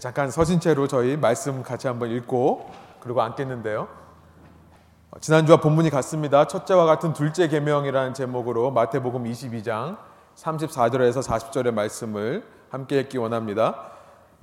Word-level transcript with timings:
잠깐 0.00 0.30
서신 0.30 0.60
채로 0.60 0.86
저희 0.86 1.16
말씀 1.16 1.62
같이 1.62 1.88
한번 1.88 2.10
읽고 2.10 2.70
그리고 3.00 3.22
앉겠는데요. 3.22 3.88
어, 5.10 5.18
지난주와 5.18 5.60
본문이 5.60 5.90
같습니다. 5.90 6.46
첫째와 6.46 6.84
같은 6.84 7.12
둘째 7.12 7.48
계명이라는 7.48 8.14
제목으로 8.14 8.70
마태복음 8.70 9.24
22장 9.24 9.96
34절에서 10.36 11.22
40절의 11.22 11.72
말씀을 11.72 12.44
함께 12.70 13.00
읽기 13.00 13.18
원합니다. 13.18 13.90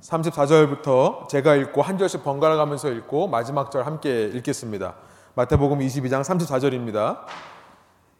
34절부터 0.02 1.28
제가 1.28 1.54
읽고 1.54 1.80
한 1.80 1.96
절씩 1.96 2.22
번갈아 2.22 2.56
가면서 2.56 2.90
읽고 2.90 3.28
마지막 3.28 3.70
절 3.70 3.86
함께 3.86 4.24
읽겠습니다. 4.24 4.94
마태복음 5.36 5.78
22장 5.78 6.22
34절입니다. 6.22 7.20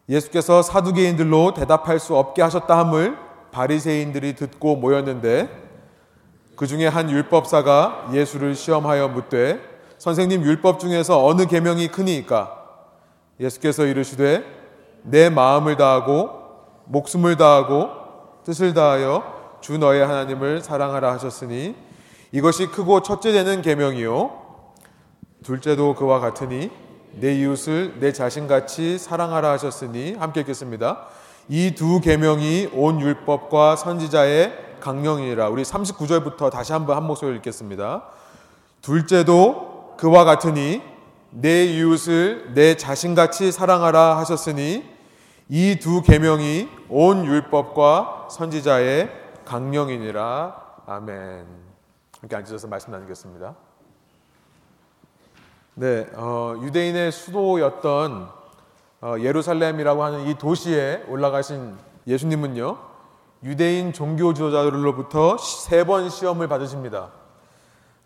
예수께서 0.09 0.63
사두개인들로 0.63 1.53
대답할 1.55 1.99
수 1.99 2.17
없게 2.17 2.41
하셨다 2.41 2.79
함을 2.79 3.19
바리새인들이 3.51 4.37
듣고 4.37 4.77
모였는데 4.77 5.66
그 6.57 6.67
중에 6.67 6.87
한 6.87 7.11
율법사가 7.11 8.11
예수를 8.15 8.55
시험하여 8.55 9.09
묻되 9.09 9.61
선생님 9.99 10.43
율법 10.43 10.81
중에서 10.81 11.25
어느 11.25 11.47
계명이 11.47 11.89
크니까 11.89 12.65
예수께서 13.39 13.85
이르시되 13.85 14.43
내 15.03 15.29
마음을 15.29 15.77
다하고 15.77 16.31
목숨을 16.87 17.37
다하고 17.37 17.91
뜻을 18.45 18.75
다하여 18.75 19.59
주 19.61 19.79
너의 19.79 20.07
하나님을 20.07 20.63
사랑하라 20.63 21.13
하셨으니 21.13 21.75
이것이 22.33 22.69
크고 22.69 23.03
첫째 23.03 23.33
되는 23.33 23.61
계명이요 23.63 24.31
둘째도 25.45 25.95
그와 25.95 26.21
같으니 26.21 26.71
내 27.13 27.35
이웃을 27.35 27.99
내 28.01 28.13
자신같이 28.13 28.99
사랑하라 28.99 29.51
하셨으니 29.53 30.15
함께 30.15 30.41
읽겠습니다. 30.41 31.07
이 31.49 31.75
두 31.77 32.01
계명이 32.01 32.71
온 32.75 33.01
율법과 33.01 33.77
선지자의 33.77 34.66
강령이라 34.87 35.49
우리 35.49 35.65
39절부터 35.65 36.49
다시 36.49 36.73
한번 36.73 36.97
한 36.97 37.03
목소리 37.03 37.35
읽겠습니다. 37.39 38.05
둘째도 38.83 39.95
그와 39.97 40.23
같으니 40.23 40.81
내 41.31 41.65
이웃을 41.65 42.53
내 42.55 42.77
자신같이 42.77 43.51
사랑하라 43.51 44.17
하셨으니 44.19 44.85
이 45.49 45.79
두 45.83 46.03
계명이 46.03 46.69
온 46.89 47.25
율법과 47.25 48.29
선지자의 48.31 49.11
강령이니라. 49.45 50.85
아멘. 50.87 51.47
함께 52.21 52.37
앉으셔서 52.37 52.69
말씀 52.69 52.93
나누겠습니다. 52.93 53.57
네, 55.75 56.07
어, 56.15 56.61
유대인의 56.63 57.11
수도였던 57.11 58.29
어, 59.01 59.15
예루살렘이라고 59.19 60.05
하는 60.05 60.29
이 60.29 60.39
도시에 60.39 61.07
올라가신 61.09 61.75
예수님은요, 62.07 62.95
유대인 63.43 63.93
종교 63.93 64.33
지도자들로부터 64.35 65.37
세 65.39 65.85
번 65.85 66.09
시험을 66.09 66.49
받으십니다. 66.49 67.11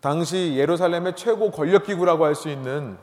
당시 0.01 0.55
예루살렘의 0.57 1.15
최고 1.15 1.51
권력기구라고 1.51 2.25
할 2.25 2.35
수 2.35 2.49
있는 2.49 2.97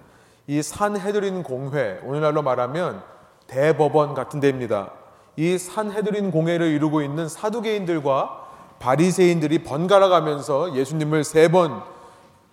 이 0.46 0.62
산헤드린 0.62 1.42
공회, 1.42 2.00
오늘날로 2.04 2.42
말하면 2.42 3.02
대법원 3.46 4.14
같은 4.14 4.40
데입니다. 4.40 4.90
이 5.36 5.56
산헤드린 5.58 6.30
공회를 6.30 6.66
이루고 6.68 7.02
있는 7.02 7.28
사두개인들과 7.28 8.46
바리새인들이 8.78 9.62
번갈아 9.64 10.08
가면서 10.08 10.74
예수님을 10.74 11.24
세 11.24 11.48
번 11.48 11.82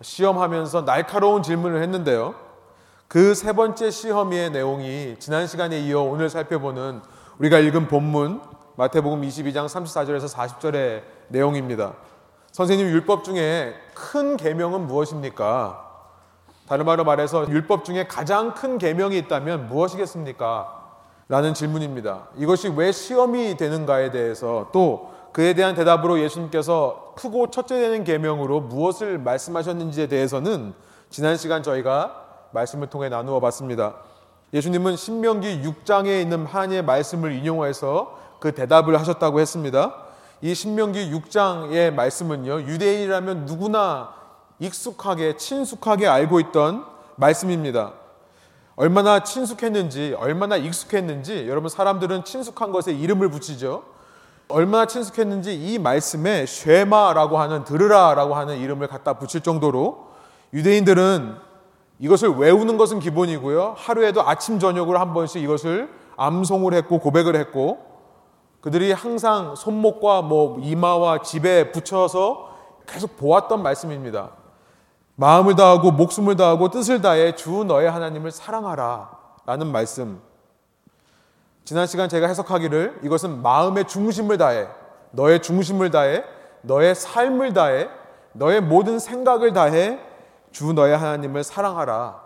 시험하면서 0.02 0.84
날카로운 0.86 1.42
질문을 1.42 1.82
했는데요. 1.82 2.36
그 3.08 3.34
세 3.34 3.54
번째 3.54 3.92
시험의 3.92 4.52
내용이 4.52 5.16
지난 5.20 5.48
시간에 5.48 5.80
이어 5.80 6.02
오늘 6.02 6.30
살펴보는 6.30 7.02
우리가 7.40 7.60
읽은 7.60 7.88
본문 7.88 8.42
마태복음 8.78 9.22
22장 9.22 9.68
34절에서 9.68 10.28
40절의 10.28 11.04
내용입니다. 11.30 11.94
선생님 12.52 12.88
율법 12.88 13.24
중에 13.24 13.74
큰 13.94 14.36
계명은 14.36 14.88
무엇입니까? 14.88 15.82
다른 16.68 16.86
말로 16.86 17.06
말해서 17.06 17.48
율법 17.48 17.86
중에 17.86 18.06
가장 18.08 18.54
큰 18.54 18.78
계명이 18.78 19.18
있다면 19.20 19.70
무엇이겠습니까? 19.70 20.84
라는 21.30 21.54
질문입니다. 21.54 22.28
이것이 22.36 22.68
왜 22.76 22.92
시험이 22.92 23.56
되는가에 23.56 24.12
대해서 24.12 24.70
또 24.74 25.14
그에 25.32 25.54
대한 25.54 25.74
대답으로 25.74 26.20
예수님께서 26.20 27.14
크고 27.16 27.52
첫째 27.52 27.80
되는 27.80 28.04
계명으로 28.04 28.60
무엇을 28.60 29.20
말씀하셨는지에 29.20 30.08
대해서는 30.08 30.74
지난 31.10 31.38
시간 31.38 31.64
저희가 31.64 32.50
말씀을 32.52 32.88
통해 32.88 33.08
나누어 33.08 33.40
봤습니다. 33.40 33.96
예수님은 34.54 34.98
신명기 34.98 35.62
6장에 35.62 36.22
있는 36.22 36.46
한의 36.46 36.84
말씀을 36.84 37.32
인용해서 37.34 38.25
그 38.46 38.52
대답을 38.54 39.00
하셨다고 39.00 39.40
했습니다. 39.40 39.96
이 40.40 40.54
신명기 40.54 41.10
6장의 41.10 41.92
말씀은요, 41.92 42.62
유대인이라면 42.62 43.46
누구나 43.46 44.14
익숙하게, 44.60 45.38
친숙하게 45.38 46.06
알고 46.06 46.40
있던 46.42 46.86
말씀입니다. 47.16 47.94
얼마나 48.76 49.24
친숙했는지, 49.24 50.16
얼마나 50.20 50.58
익숙했는지, 50.58 51.48
여러분 51.50 51.70
사람들은 51.70 52.24
친숙한 52.24 52.72
것에 52.72 52.94
이름을 52.94 53.30
붙이죠. 53.30 53.84
얼마나 54.48 54.86
친숙했는지 54.86 55.56
이 55.56 55.80
말씀에 55.80 56.46
쉐마라고 56.46 57.40
하는 57.40 57.64
들으라라고 57.64 58.36
하는 58.36 58.60
이름을 58.60 58.88
갖다 58.90 59.14
붙일 59.14 59.42
정도로 59.42 60.10
유대인들은 60.54 61.36
이것을 61.98 62.30
외우는 62.30 62.78
것은 62.78 63.00
기본이고요. 63.00 63.74
하루에도 63.76 64.22
아침 64.22 64.60
저녁으로 64.60 65.00
한 65.00 65.16
번씩 65.16 65.42
이것을 65.42 65.90
암송을 66.16 66.76
했고 66.76 67.00
고백을 67.00 67.36
했고 67.38 67.95
그들이 68.66 68.92
항상 68.94 69.54
손목과 69.54 70.24
뭐 70.24 70.58
이마와 70.60 71.22
집에 71.22 71.72
붙여서 71.72 72.50
계속 72.88 73.16
보았던 73.16 73.62
말씀입니다. 73.62 74.32
마음을 75.14 75.56
다하고 75.56 75.92
목숨을 75.92 76.36
다하고 76.36 76.72
뜻을 76.72 77.00
다해 77.00 77.36
주 77.36 77.64
너의 77.64 77.92
하나님을 77.92 78.32
사랑하라 78.32 79.20
라는 79.46 79.72
말씀. 79.72 80.20
지난 81.64 81.86
시간 81.86 82.10
제가 82.10 82.26
해석하기를 82.26 83.02
이것은 83.04 83.44
마음의 83.44 83.88
중심을 83.88 84.40
다해 84.40 84.68
너의 85.12 85.44
중심을 85.44 85.92
다해 85.92 86.24
너의 86.64 86.96
삶을 86.96 87.54
다해 87.54 87.88
너의 88.34 88.62
모든 88.62 88.98
생각을 88.98 89.54
다해 89.54 90.00
주 90.52 90.74
너의 90.74 90.98
하나님을 90.98 91.44
사랑하라. 91.44 92.20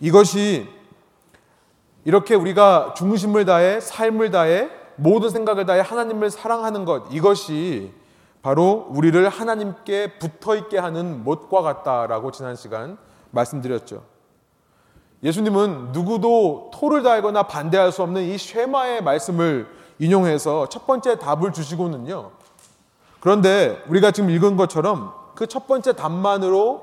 이것이 0.00 0.66
이렇게 2.06 2.34
우리가 2.34 2.94
중심을 2.96 3.44
다해 3.44 3.80
삶을 3.80 4.30
다해 4.30 4.79
모든 5.00 5.30
생각을 5.30 5.66
다해 5.66 5.80
하나님을 5.80 6.30
사랑하는 6.30 6.84
것 6.84 7.04
이것이 7.10 7.92
바로 8.42 8.86
우리를 8.90 9.28
하나님께 9.28 10.18
붙어 10.18 10.56
있게 10.56 10.78
하는 10.78 11.24
못과 11.24 11.62
같다라고 11.62 12.30
지난 12.30 12.56
시간 12.56 12.96
말씀드렸죠. 13.30 14.02
예수님은 15.22 15.92
누구도 15.92 16.70
토를 16.72 17.02
달거나 17.02 17.42
반대할 17.42 17.92
수 17.92 18.02
없는 18.02 18.22
이 18.22 18.38
쉐마의 18.38 19.02
말씀을 19.02 19.66
인용해서 19.98 20.68
첫 20.70 20.86
번째 20.86 21.18
답을 21.18 21.52
주시고는요. 21.52 22.30
그런데 23.20 23.82
우리가 23.88 24.12
지금 24.12 24.30
읽은 24.30 24.56
것처럼 24.56 25.12
그 25.34 25.46
첫 25.46 25.66
번째 25.66 25.94
답만으로 25.94 26.82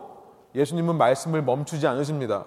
예수님은 0.56 0.98
말씀을 0.98 1.44
멈추지 1.44 1.86
않으십니다. 1.86 2.46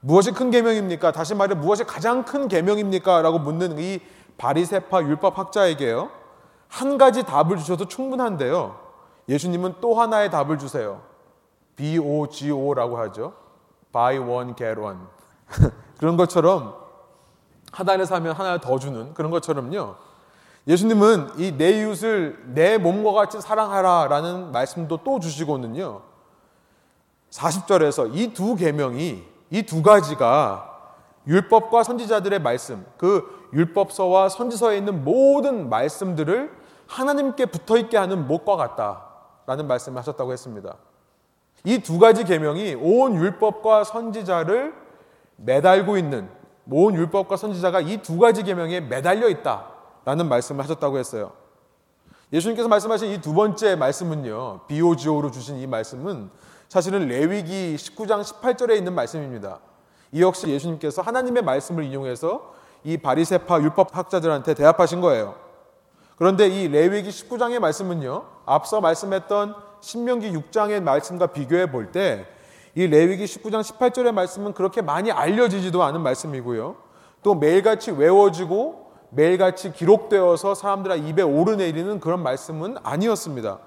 무엇이 0.00 0.32
큰 0.32 0.50
계명입니까? 0.50 1.12
다시 1.12 1.36
말해 1.36 1.54
무엇이 1.54 1.84
가장 1.84 2.24
큰 2.24 2.48
계명입니까? 2.48 3.22
라고 3.22 3.38
묻는 3.38 3.78
이 3.78 4.00
바리세파 4.38 5.02
율법 5.02 5.38
학자에게요. 5.38 6.10
한 6.68 6.98
가지 6.98 7.22
답을 7.24 7.56
주셔도 7.58 7.86
충분한데요. 7.86 8.76
예수님은 9.28 9.76
또 9.80 9.94
하나의 9.94 10.30
답을 10.30 10.58
주세요. 10.58 11.00
BOGO라고 11.76 12.98
하죠. 12.98 13.34
Buy 13.92 14.18
one, 14.18 14.54
get 14.56 14.78
one. 14.80 14.98
그런 15.98 16.16
것처럼 16.16 16.74
하나를 17.72 18.06
사면 18.06 18.34
하나를 18.34 18.60
더 18.60 18.78
주는 18.78 19.14
그런 19.14 19.30
것처럼요. 19.30 19.94
예수님은 20.66 21.32
이 21.38 21.52
내 21.56 21.82
이웃을 21.82 22.42
내 22.54 22.78
몸과 22.78 23.12
같이 23.12 23.40
사랑하라 23.40 24.08
라는 24.08 24.50
말씀도 24.52 24.98
또 25.04 25.20
주시고는요. 25.20 26.00
40절에서 27.30 28.14
이 28.14 28.32
두 28.32 28.56
계명이 28.56 29.22
이 29.50 29.62
두 29.62 29.82
가지가 29.82 30.70
율법과 31.26 31.82
선지자들의 31.84 32.38
말씀, 32.40 32.84
그 32.96 33.43
율법서와 33.54 34.28
선지서에 34.28 34.76
있는 34.78 35.04
모든 35.04 35.68
말씀들을 35.68 36.50
하나님께 36.86 37.46
붙어 37.46 37.76
있게 37.78 37.96
하는 37.96 38.26
못과 38.26 38.56
같다라는 38.56 39.66
말씀을 39.66 39.98
하셨다고 39.98 40.32
했습니다. 40.32 40.76
이 41.64 41.78
두 41.78 41.98
가지 41.98 42.24
계명이 42.24 42.74
온 42.74 43.14
율법과 43.14 43.84
선지자를 43.84 44.74
매달고 45.36 45.96
있는 45.96 46.28
온 46.70 46.94
율법과 46.94 47.36
선지자가 47.36 47.80
이 47.80 47.98
두 48.02 48.18
가지 48.18 48.42
계명에 48.42 48.80
매달려 48.80 49.28
있다라는 49.28 50.28
말씀을 50.28 50.62
하셨다고 50.64 50.98
했어요. 50.98 51.32
예수님께서 52.32 52.68
말씀하신 52.68 53.10
이 53.12 53.20
두 53.20 53.32
번째 53.32 53.76
말씀은요. 53.76 54.60
비오지오로 54.66 55.30
주신 55.30 55.56
이 55.56 55.66
말씀은 55.66 56.30
사실은 56.68 57.06
레위기 57.06 57.76
19장 57.76 58.22
18절에 58.22 58.76
있는 58.76 58.94
말씀입니다. 58.94 59.60
이 60.12 60.20
역시 60.22 60.48
예수님께서 60.48 61.02
하나님의 61.02 61.42
말씀을 61.44 61.84
인용해서 61.84 62.52
이 62.84 62.96
바리세파 62.98 63.60
율법 63.60 63.96
학자들한테 63.96 64.54
대합하신 64.54 65.00
거예요. 65.00 65.34
그런데 66.16 66.46
이 66.46 66.68
레위기 66.68 67.08
19장의 67.10 67.58
말씀은요. 67.58 68.24
앞서 68.46 68.80
말씀했던 68.80 69.54
신명기 69.80 70.32
6장의 70.32 70.82
말씀과 70.82 71.28
비교해 71.28 71.70
볼 71.70 71.90
때 71.90 72.26
이 72.76 72.88
레위기 72.88 73.24
19장 73.24 73.60
18절의 73.62 74.12
말씀은 74.12 74.52
그렇게 74.52 74.82
많이 74.82 75.12
알려지지도 75.12 75.82
않은 75.84 76.00
말씀이고요. 76.00 76.74
또 77.22 77.34
매일같이 77.36 77.92
외워지고 77.92 78.90
매일같이 79.10 79.72
기록되어서 79.72 80.54
사람들 80.56 81.06
입에 81.06 81.22
오르내리는 81.22 82.00
그런 82.00 82.22
말씀은 82.24 82.76
아니었습니다. 82.82 83.60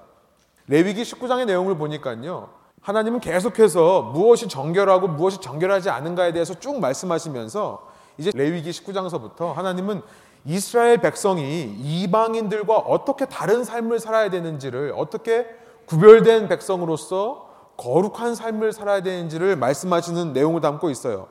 레위기 0.66 1.02
19장의 1.04 1.46
내용을 1.46 1.78
보니까요. 1.78 2.50
하나님은 2.82 3.20
계속해서 3.20 4.02
무엇이 4.02 4.46
정결하고 4.46 5.08
무엇이 5.08 5.40
정결하지 5.40 5.88
않은가에 5.88 6.32
대해서 6.32 6.52
쭉 6.52 6.78
말씀하시면서 6.78 7.88
이제 8.18 8.30
레위기 8.34 8.70
19장서부터 8.70 9.54
하나님은 9.54 10.02
이스라엘 10.44 10.98
백성이 10.98 11.74
이방인들과 11.78 12.76
어떻게 12.76 13.26
다른 13.26 13.64
삶을 13.64 14.00
살아야 14.00 14.30
되는지를 14.30 14.92
어떻게 14.96 15.46
구별된 15.86 16.48
백성으로서 16.48 17.48
거룩한 17.76 18.34
삶을 18.34 18.72
살아야 18.72 19.02
되는지를 19.02 19.56
말씀하시는 19.56 20.32
내용을 20.32 20.60
담고 20.60 20.90
있어요. 20.90 21.28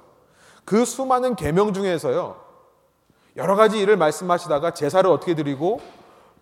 그 0.66 0.86
수많은 0.86 1.36
계명 1.36 1.74
중에서요. 1.74 2.38
여러 3.36 3.56
가지 3.56 3.80
일을 3.80 3.98
말씀하시다가 3.98 4.74
제사를 4.74 5.10
어떻게 5.10 5.36
드리고 5.36 5.80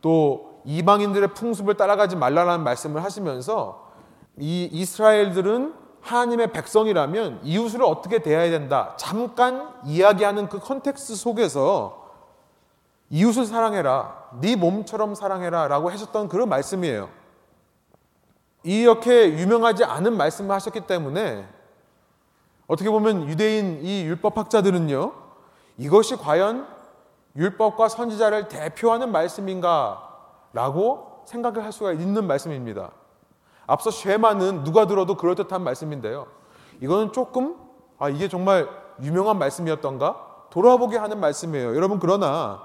또 0.02 0.62
이방인들의 0.66 1.30
풍습을 1.34 1.76
따라가지 1.76 2.16
말라라는 2.16 2.64
말씀을 2.64 3.04
하시면서 3.04 3.92
이 4.38 4.70
이스라엘들은 4.72 5.85
하나님의 6.06 6.52
백성이라면 6.54 7.40
이웃을 7.44 7.81
어떻게 7.84 8.19
대해야 8.19 8.52
된다. 8.52 8.94
잠깐 8.98 9.74
이야기하는 9.84 10.50
그 10.50 10.60
context 10.60 11.16
속에서 11.16 12.06
이웃을 13.10 13.46
사랑해라. 13.46 14.30
네 14.40 14.56
몸처럼 14.56 15.16
사랑해라라고 15.16 15.90
하셨던 15.90 16.30
그런 16.30 16.48
말씀이에요. 16.50 17.10
이렇게 18.62 19.30
유명하지 19.34 19.84
않은 19.84 20.16
말씀을 20.16 20.54
하셨기 20.56 20.81
때문에 20.81 21.48
어떻게 22.68 22.90
보면 22.90 23.28
유대인 23.28 23.80
이 23.84 24.04
율법학자들은요. 24.06 25.12
이것이 25.78 26.18
과연 26.18 26.68
율법과 27.36 27.90
선지자를 27.90 28.48
대표하는 28.48 29.12
말씀인가라고 29.12 30.06
생각을 31.25 31.63
할 31.63 31.72
수가 31.72 31.94
있는 31.94 32.25
말씀입니다. 32.25 32.92
앞서 33.68 33.92
쉐마는 33.92 34.64
누가 34.64 34.88
들어도 34.88 35.16
그럴듯한 35.16 35.64
말씀인데요. 35.64 36.28
이거는 36.82 37.12
조금 37.12 37.56
아 37.98 38.10
이게 38.10 38.28
정말 38.28 38.68
유명한 39.02 39.38
말씀이었던가 39.40 40.48
돌아보게 40.50 40.98
하는 40.98 41.20
말씀이에요. 41.20 41.76
여러분 41.76 42.00
그러나 42.00 42.64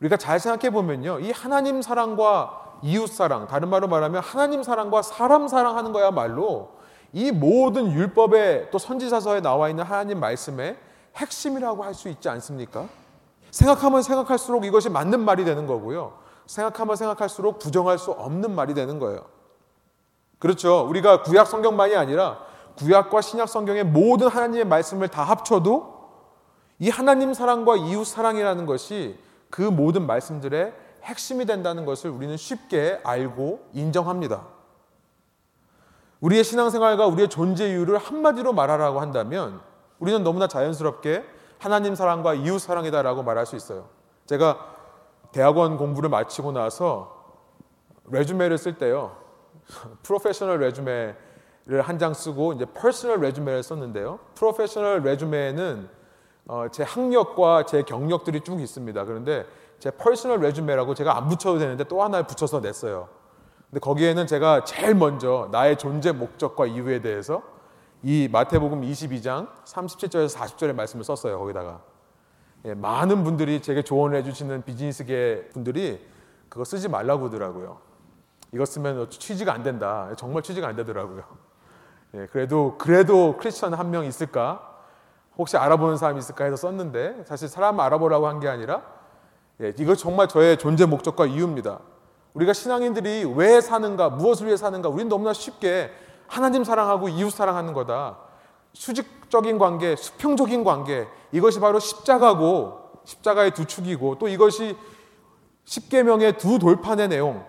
우리가 0.00 0.16
잘 0.16 0.38
생각해 0.38 0.70
보면요. 0.72 1.20
이 1.20 1.30
하나님 1.32 1.82
사랑과 1.82 2.76
이웃 2.82 3.08
사랑, 3.08 3.48
다른 3.48 3.68
말로 3.68 3.88
말하면 3.88 4.22
하나님 4.22 4.62
사랑과 4.62 5.02
사람 5.02 5.48
사랑하는 5.48 5.92
거야말로 5.92 6.70
이 7.12 7.32
모든 7.32 7.90
율법에 7.90 8.70
또 8.70 8.78
선지자서에 8.78 9.40
나와 9.40 9.68
있는 9.68 9.82
하나님 9.84 10.20
말씀의 10.20 10.76
핵심이라고 11.16 11.82
할 11.82 11.94
수 11.94 12.08
있지 12.08 12.28
않습니까? 12.28 12.86
생각하면 13.50 14.02
생각할수록 14.02 14.64
이것이 14.64 14.90
맞는 14.90 15.20
말이 15.20 15.44
되는 15.44 15.66
거고요. 15.66 16.12
생각하면 16.46 16.96
생각할수록 16.96 17.58
부정할 17.58 17.98
수 17.98 18.12
없는 18.12 18.54
말이 18.54 18.74
되는 18.74 18.98
거예요. 18.98 19.22
그렇죠. 20.38 20.86
우리가 20.88 21.22
구약 21.22 21.46
성경만이 21.46 21.96
아니라 21.96 22.38
구약과 22.76 23.20
신약 23.20 23.48
성경의 23.48 23.84
모든 23.84 24.28
하나님의 24.28 24.64
말씀을 24.64 25.08
다 25.08 25.24
합쳐도 25.24 25.98
이 26.78 26.90
하나님 26.90 27.34
사랑과 27.34 27.76
이웃 27.76 28.04
사랑이라는 28.04 28.66
것이 28.66 29.18
그 29.50 29.62
모든 29.62 30.06
말씀들의 30.06 30.72
핵심이 31.02 31.44
된다는 31.44 31.84
것을 31.84 32.10
우리는 32.10 32.36
쉽게 32.36 33.00
알고 33.02 33.68
인정합니다. 33.72 34.46
우리의 36.20 36.44
신앙생활과 36.44 37.06
우리의 37.06 37.28
존재 37.28 37.68
이유를 37.70 37.98
한마디로 37.98 38.52
말하라고 38.52 39.00
한다면 39.00 39.60
우리는 39.98 40.22
너무나 40.22 40.46
자연스럽게 40.46 41.24
하나님 41.58 41.94
사랑과 41.94 42.34
이웃 42.34 42.58
사랑이다라고 42.60 43.22
말할 43.22 43.46
수 43.46 43.56
있어요. 43.56 43.88
제가 44.26 44.58
대학원 45.32 45.76
공부를 45.76 46.08
마치고 46.08 46.52
나서 46.52 47.36
레주메를 48.06 48.58
쓸 48.58 48.78
때요. 48.78 49.16
프로페셔널 50.02 50.58
레주메를 50.60 51.14
한 51.82 51.98
장 51.98 52.14
쓰고 52.14 52.54
이제 52.54 52.64
personal 52.64 53.20
resume를 53.20 53.62
썼는데요. 53.62 54.18
professional 54.34 55.02
resume는 55.02 55.88
어, 56.46 56.66
제 56.72 56.82
학력과 56.82 57.66
제 57.66 57.82
경력들이 57.82 58.40
쭉 58.40 58.60
있습니다. 58.60 59.04
그런데 59.04 59.44
제 59.78 59.90
personal 59.90 60.40
resume라고 60.40 60.94
제가 60.94 61.16
안 61.16 61.28
붙여도 61.28 61.58
되는데 61.58 61.84
또 61.84 62.02
하나를 62.02 62.26
붙여서 62.26 62.60
냈어요. 62.60 63.08
근데 63.70 63.80
거기에는 63.80 64.26
제가 64.26 64.64
제일 64.64 64.94
먼저 64.94 65.48
나의 65.52 65.76
존재 65.76 66.10
목적과 66.12 66.66
이유에 66.66 67.02
대해서 67.02 67.42
이 68.02 68.28
마태복음 68.32 68.80
22장 68.82 69.48
37절에서 69.66 70.34
40절의 70.38 70.74
말씀을 70.74 71.04
썼어요. 71.04 71.38
거기다가 71.38 71.82
예, 72.64 72.74
많은 72.74 73.24
분들이 73.24 73.60
제게 73.60 73.82
조언을 73.82 74.16
해주시는 74.18 74.62
비즈니스계 74.62 75.50
분들이 75.52 76.04
그거 76.48 76.64
쓰지 76.64 76.88
말라고 76.88 77.26
하더라고요. 77.26 77.87
이거 78.52 78.64
쓰면 78.64 79.10
취지가 79.10 79.52
안 79.52 79.62
된다. 79.62 80.08
정말 80.16 80.42
취지가 80.42 80.68
안 80.68 80.76
되더라고요. 80.76 81.22
예, 82.14 82.26
그래도 82.32 82.76
그래도 82.78 83.36
크리스천 83.36 83.74
한 83.74 83.90
명 83.90 84.04
있을까? 84.04 84.64
혹시 85.36 85.56
알아보는 85.56 85.96
사람이 85.96 86.18
있을까 86.18 86.44
해서 86.44 86.56
썼는데 86.56 87.24
사실 87.26 87.48
사람 87.48 87.78
알아보라고 87.80 88.26
한 88.26 88.40
게 88.40 88.48
아니라 88.48 88.82
예, 89.60 89.72
이거 89.78 89.94
정말 89.94 90.28
저의 90.28 90.56
존재 90.58 90.86
목적과 90.86 91.26
이유입니다. 91.26 91.80
우리가 92.34 92.52
신앙인들이 92.52 93.24
왜 93.36 93.60
사는가, 93.60 94.10
무엇을 94.10 94.46
위해 94.46 94.56
사는가, 94.56 94.88
우리는 94.88 95.08
너무나 95.08 95.32
쉽게 95.32 95.90
하나님 96.26 96.62
사랑하고 96.64 97.08
이웃 97.08 97.30
사랑하는 97.30 97.72
거다. 97.72 98.18
수직적인 98.74 99.58
관계, 99.58 99.96
수평적인 99.96 100.62
관계, 100.62 101.08
이것이 101.32 101.58
바로 101.58 101.78
십자가고 101.80 103.02
십자가의 103.04 103.52
두 103.52 103.64
축이고 103.64 104.18
또 104.18 104.28
이것이 104.28 104.76
십계명의 105.64 106.38
두 106.38 106.58
돌판의 106.58 107.08
내용. 107.08 107.44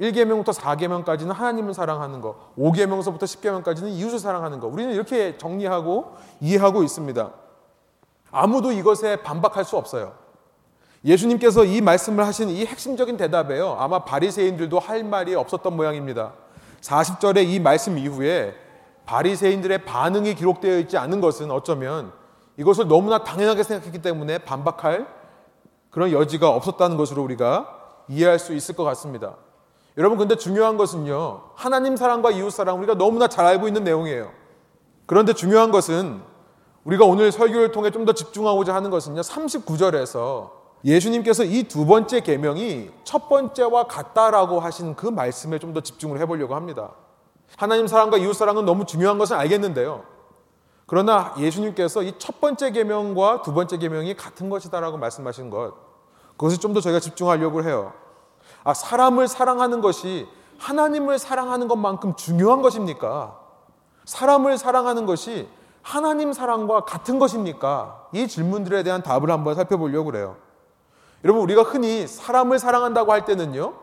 1계명부터 0.00 0.52
4계명까지는 0.52 1.32
하나님을 1.32 1.72
사랑하는 1.72 2.20
거, 2.20 2.52
5계명서부터 2.58 3.22
10계명까지는 3.22 3.90
이웃을 3.90 4.18
사랑하는 4.18 4.60
거. 4.60 4.66
우리는 4.66 4.92
이렇게 4.92 5.38
정리하고 5.38 6.16
이해하고 6.40 6.82
있습니다. 6.82 7.30
아무도 8.30 8.72
이것에 8.72 9.16
반박할 9.22 9.64
수 9.64 9.76
없어요. 9.76 10.14
예수님께서 11.04 11.64
이 11.64 11.80
말씀을 11.80 12.26
하신 12.26 12.48
이 12.48 12.64
핵심적인 12.64 13.16
대답에요. 13.16 13.76
아마 13.78 14.04
바리새인들도 14.04 14.78
할 14.78 15.04
말이 15.04 15.34
없었던 15.34 15.76
모양입니다. 15.76 16.32
40절의 16.80 17.46
이 17.48 17.60
말씀 17.60 17.98
이후에 17.98 18.54
바리새인들의 19.06 19.84
반응이 19.84 20.34
기록되어 20.34 20.78
있지 20.80 20.96
않은 20.96 21.20
것은 21.20 21.50
어쩌면 21.50 22.12
이것을 22.56 22.88
너무나 22.88 23.22
당연하게 23.22 23.62
생각했기 23.62 24.00
때문에 24.00 24.38
반박할 24.38 25.06
그런 25.90 26.10
여지가 26.10 26.48
없었다는 26.48 26.96
것으로 26.96 27.22
우리가 27.22 27.68
이해할 28.08 28.38
수 28.38 28.54
있을 28.54 28.74
것 28.74 28.84
같습니다. 28.84 29.36
여러분 29.96 30.18
근데 30.18 30.36
중요한 30.36 30.76
것은요. 30.76 31.42
하나님 31.54 31.96
사랑과 31.96 32.30
이웃 32.30 32.50
사랑 32.50 32.78
우리가 32.78 32.94
너무나 32.94 33.28
잘 33.28 33.46
알고 33.46 33.68
있는 33.68 33.84
내용이에요. 33.84 34.30
그런데 35.06 35.32
중요한 35.32 35.70
것은 35.70 36.20
우리가 36.84 37.04
오늘 37.04 37.30
설교를 37.32 37.72
통해 37.72 37.90
좀 37.90 38.04
더 38.04 38.12
집중하고자 38.12 38.74
하는 38.74 38.90
것은요. 38.90 39.20
39절에서 39.20 40.50
예수님께서 40.84 41.44
이 41.44 41.62
두 41.68 41.86
번째 41.86 42.20
계명이 42.20 42.90
첫 43.04 43.28
번째와 43.28 43.84
같다라고 43.86 44.60
하신 44.60 44.94
그 44.96 45.06
말씀에 45.06 45.58
좀 45.58 45.72
더 45.72 45.80
집중을 45.80 46.20
해 46.20 46.26
보려고 46.26 46.54
합니다. 46.54 46.90
하나님 47.56 47.86
사랑과 47.86 48.16
이웃 48.18 48.32
사랑은 48.34 48.64
너무 48.64 48.84
중요한 48.84 49.16
것은 49.18 49.36
알겠는데요. 49.36 50.02
그러나 50.86 51.34
예수님께서 51.38 52.02
이 52.02 52.12
첫 52.18 52.40
번째 52.40 52.70
계명과 52.72 53.42
두 53.42 53.54
번째 53.54 53.78
계명이 53.78 54.14
같은 54.16 54.50
것이다라고 54.50 54.98
말씀하신 54.98 55.48
것, 55.50 55.72
그것을 56.36 56.58
좀 56.58 56.74
더 56.74 56.80
저희가 56.80 57.00
집중하려고 57.00 57.62
해요. 57.62 57.92
아, 58.64 58.74
사람을 58.74 59.28
사랑하는 59.28 59.80
것이 59.80 60.26
하나님을 60.58 61.18
사랑하는 61.18 61.68
것만큼 61.68 62.16
중요한 62.16 62.62
것입니까? 62.62 63.38
사람을 64.06 64.58
사랑하는 64.58 65.06
것이 65.06 65.48
하나님 65.82 66.32
사랑과 66.32 66.80
같은 66.84 67.18
것입니까? 67.18 68.08
이 68.12 68.26
질문들에 68.26 68.82
대한 68.82 69.02
답을 69.02 69.30
한번 69.30 69.54
살펴보려고 69.54 70.10
그래요. 70.10 70.36
여러분 71.24 71.42
우리가 71.42 71.62
흔히 71.62 72.06
사람을 72.06 72.58
사랑한다고 72.58 73.12
할 73.12 73.24
때는요. 73.26 73.74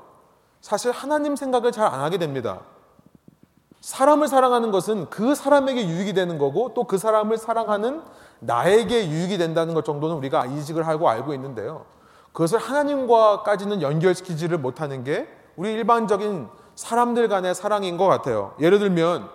사실 0.62 0.92
하나님 0.92 1.36
생각을 1.36 1.72
잘 1.72 1.86
안 1.88 2.02
하게 2.02 2.18
됩니다. 2.18 2.62
사람을 3.82 4.28
사랑하는 4.28 4.72
것은 4.72 5.10
그 5.10 5.34
사람에게 5.34 5.88
유익이 5.88 6.14
되는 6.14 6.38
거고 6.38 6.74
또 6.74 6.84
그 6.84 6.98
사람을 7.00 7.38
사랑하는 7.38 8.02
나에게 8.40 9.10
유익이 9.10 9.38
된다는 9.38 9.74
것 9.74 9.86
정도는 9.86 10.16
우리가 10.18 10.46
인식을 10.46 10.88
하고 10.88 11.10
알고 11.10 11.34
있는데요. 11.34 11.86
그것을 12.34 12.60
하나님과까지는 12.60 13.82
연결시키지를 13.82 14.58
못하는 14.58 15.04
게 15.04 15.28
우리 15.56 15.74
일반적인 15.74 16.48
사람들 16.76 17.28
간의 17.28 17.54
사랑인 17.54 17.98
것 17.98 18.08
같아요. 18.08 18.56
예를 18.60 18.80
들면 18.80 19.30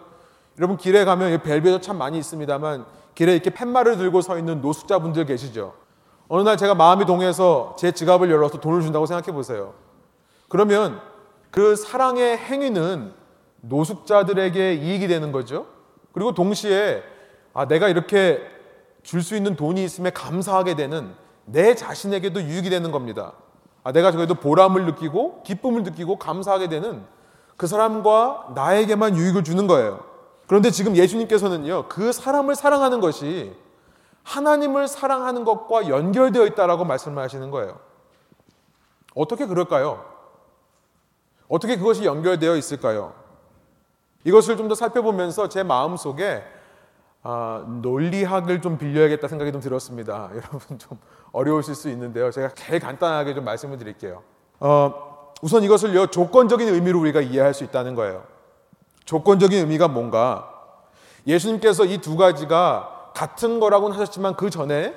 여러분 0.59 0.77
길에 0.77 1.05
가면 1.05 1.43
벨벳도 1.43 1.81
참 1.81 1.99
많이 1.99 2.19
있습니다만 2.19 2.87
길에 3.15 3.35
이렇게 3.35 3.51
팻말을 3.51 3.99
들고 3.99 4.23
서 4.23 4.39
있는 4.39 4.61
노숙자분들 4.61 5.27
계시죠. 5.27 5.75
어느 6.29 6.43
날 6.43 6.57
제가 6.57 6.75
마음이 6.75 7.05
동해서 7.05 7.77
제 7.79 7.93
지갑을 7.93 8.31
열어서 8.31 8.59
돈을 8.61 8.83
준다고 8.83 9.07
생각해 9.07 9.33
보세요. 9.33 9.75
그러면 10.49 11.01
그 11.51 11.77
사랑의 11.77 12.37
행위는 12.37 13.13
노숙자들에게 13.61 14.75
이익이 14.75 15.09
되는 15.09 15.33
거죠. 15.33 15.67
그리고 16.13 16.33
동시에 16.33 17.03
아 17.53 17.67
내가 17.67 17.89
이렇게 17.89 18.41
줄 19.03 19.23
수 19.23 19.37
있는 19.37 19.55
돈이 19.55 19.85
있음에 19.85 20.11
감사하게 20.11 20.75
되는 20.75 21.15
내 21.47 21.75
자신에게도 21.75 22.43
유익이 22.43 22.71
되는 22.71 22.91
겁니다. 22.93 23.33
아 23.83 23.93
내가 23.93 24.11
그래도 24.11 24.35
보람을 24.35 24.85
느끼고 24.87 25.43
기쁨을 25.45 25.85
느끼고 25.85 26.19
감사하게 26.19 26.69
되는 26.69 27.05
그 27.57 27.67
사람과 27.67 28.53
나에게만 28.55 29.17
유익을 29.17 29.45
주는 29.45 29.67
거예요. 29.67 30.05
그런데 30.47 30.71
지금 30.71 30.97
예수님께서는요, 30.97 31.89
그 31.89 32.13
사람을 32.13 32.55
사랑하는 32.55 33.01
것이 33.01 33.57
하나님을 34.23 34.89
사랑하는 34.89 35.45
것과 35.45 35.89
연결되어 35.89 36.47
있다라고 36.47 36.85
말씀을 36.85 37.23
하시는 37.23 37.51
거예요. 37.51 37.79
어떻게 39.15 39.47
그럴까요? 39.47 40.05
어떻게 41.49 41.77
그것이 41.77 42.05
연결되어 42.05 42.57
있을까요? 42.57 43.15
이것을 44.25 44.57
좀 44.57 44.67
더 44.69 44.75
살펴보면서 44.75 45.49
제 45.49 45.63
마음 45.63 45.97
속에 45.97 46.43
아, 47.23 47.65
논리학을 47.83 48.61
좀 48.61 48.79
빌려야겠다 48.79 49.27
생각이 49.29 49.53
좀 49.53 49.61
들었습니다. 49.61 50.31
여러분 50.35 50.79
좀 50.79 50.99
어려우실 51.37 51.75
수 51.75 51.91
있는데요. 51.91 52.31
제가 52.31 52.51
제일 52.55 52.81
간단하게 52.81 53.35
좀 53.35 53.45
말씀을 53.45 53.77
드릴게요. 53.77 54.23
어, 54.59 55.33
우선 55.43 55.63
이것을요 55.63 56.07
조건적인 56.07 56.67
의미로 56.67 56.99
우리가 57.01 57.21
이해할 57.21 57.53
수 57.53 57.63
있다는 57.63 57.95
거예요. 57.95 58.25
조건적인 59.05 59.59
의미가 59.59 59.89
뭔가 59.89 60.51
예수님께서 61.27 61.85
이 61.85 61.99
두 61.99 62.17
가지가 62.17 63.13
같은 63.15 63.61
거라고는 63.61 63.95
하셨지만 63.97 64.37
그 64.37 64.49
전에 64.49 64.95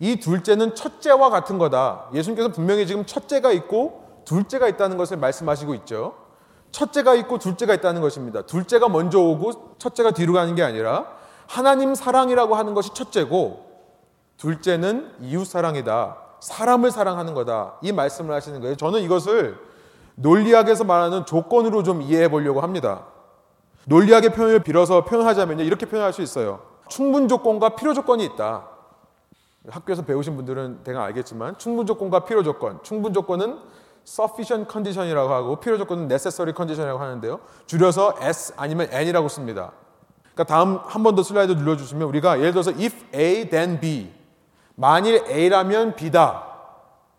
이 0.00 0.18
둘째는 0.18 0.74
첫째와 0.74 1.30
같은 1.30 1.56
거다. 1.58 2.06
예수님께서 2.12 2.48
분명히 2.50 2.86
지금 2.86 3.06
첫째가 3.06 3.52
있고 3.52 4.22
둘째가 4.24 4.66
있다는 4.66 4.96
것을 4.96 5.16
말씀하시고 5.18 5.74
있죠. 5.74 6.16
첫째가 6.72 7.14
있고 7.14 7.38
둘째가 7.38 7.74
있다는 7.74 8.00
것입니다. 8.00 8.42
둘째가 8.42 8.88
먼저 8.88 9.20
오고 9.20 9.76
첫째가 9.78 10.10
뒤로 10.10 10.32
가는 10.32 10.54
게 10.56 10.64
아니라 10.64 11.06
하나님 11.46 11.94
사랑이라고 11.94 12.56
하는 12.56 12.74
것이 12.74 12.92
첫째고 12.92 13.65
둘째는 14.38 15.12
이웃 15.20 15.46
사랑이다. 15.46 16.16
사람을 16.40 16.90
사랑하는 16.90 17.34
거다. 17.34 17.74
이 17.82 17.92
말씀을 17.92 18.34
하시는 18.34 18.60
거예요. 18.60 18.76
저는 18.76 19.00
이것을 19.02 19.58
논리학에서 20.16 20.84
말하는 20.84 21.26
조건으로 21.26 21.82
좀 21.82 22.02
이해해 22.02 22.28
보려고 22.28 22.60
합니다. 22.60 23.06
논리학의 23.86 24.32
표현을 24.34 24.60
빌어서 24.62 25.04
표현하자면 25.04 25.60
이렇게 25.60 25.86
표현할 25.86 26.12
수 26.12 26.22
있어요. 26.22 26.60
충분 26.88 27.28
조건과 27.28 27.70
필요 27.76 27.94
조건이 27.94 28.24
있다. 28.24 28.68
학교에서 29.68 30.02
배우신 30.02 30.36
분들은 30.36 30.84
대강 30.84 31.02
알겠지만 31.02 31.58
충분 31.58 31.86
조건과 31.86 32.24
필요 32.24 32.42
조건. 32.42 32.82
충분 32.82 33.12
조건은 33.12 33.58
sufficient 34.06 34.70
condition이라고 34.70 35.32
하고 35.32 35.56
필요 35.56 35.78
조건은 35.78 36.04
necessary 36.04 36.54
condition이라고 36.54 37.02
하는데요. 37.02 37.40
줄여서 37.66 38.16
S 38.20 38.54
아니면 38.56 38.88
N이라고 38.92 39.28
씁니다. 39.28 39.72
그러니까 40.34 40.44
다음 40.44 40.78
한 40.84 41.02
번 41.02 41.16
더 41.16 41.22
슬라이드 41.22 41.52
눌러 41.52 41.76
주시면 41.76 42.06
우리가 42.08 42.38
예를 42.38 42.52
들어서 42.52 42.70
if 42.72 42.94
A 43.14 43.48
then 43.50 43.80
B 43.80 44.12
만일 44.76 45.24
A라면 45.28 45.96
B다 45.96 46.44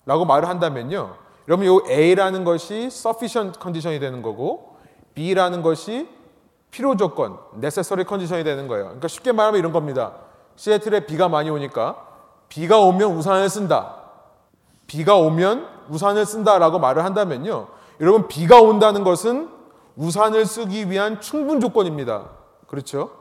라고 0.06 0.24
말을 0.26 0.48
한다면요. 0.48 1.16
여러분 1.48 1.66
이 1.66 1.92
A라는 1.92 2.44
것이 2.44 2.86
sufficient 2.86 3.60
condition이 3.60 4.00
되는 4.00 4.22
거고 4.22 4.78
B라는 5.16 5.62
것이 5.62 6.08
필요 6.72 6.96
조건, 6.96 7.38
necessary 7.56 8.06
condition이 8.08 8.44
되는 8.44 8.68
거예요. 8.68 8.86
그러니까 8.86 9.08
쉽게 9.08 9.32
말하면 9.32 9.60
이런 9.60 9.72
겁니다. 9.72 10.14
시애틀에 10.56 11.06
비가 11.06 11.28
많이 11.28 11.50
오니까 11.50 12.06
비가 12.50 12.80
오면 12.80 13.16
우산을 13.18 13.50
쓴다. 13.50 13.96
비가 14.86 15.16
오면 15.18 15.68
우산을 15.90 16.26
쓴다라고 16.26 16.80
말을 16.80 17.04
한다면요. 17.04 17.68
여러분 18.00 18.28
비가 18.28 18.62
온다는 18.62 19.04
것은 19.04 19.50
우산을 19.96 20.46
쓰기 20.46 20.90
위한 20.90 21.20
충분 21.20 21.60
조건입니다. 21.60 22.30
그렇죠? 22.68 23.12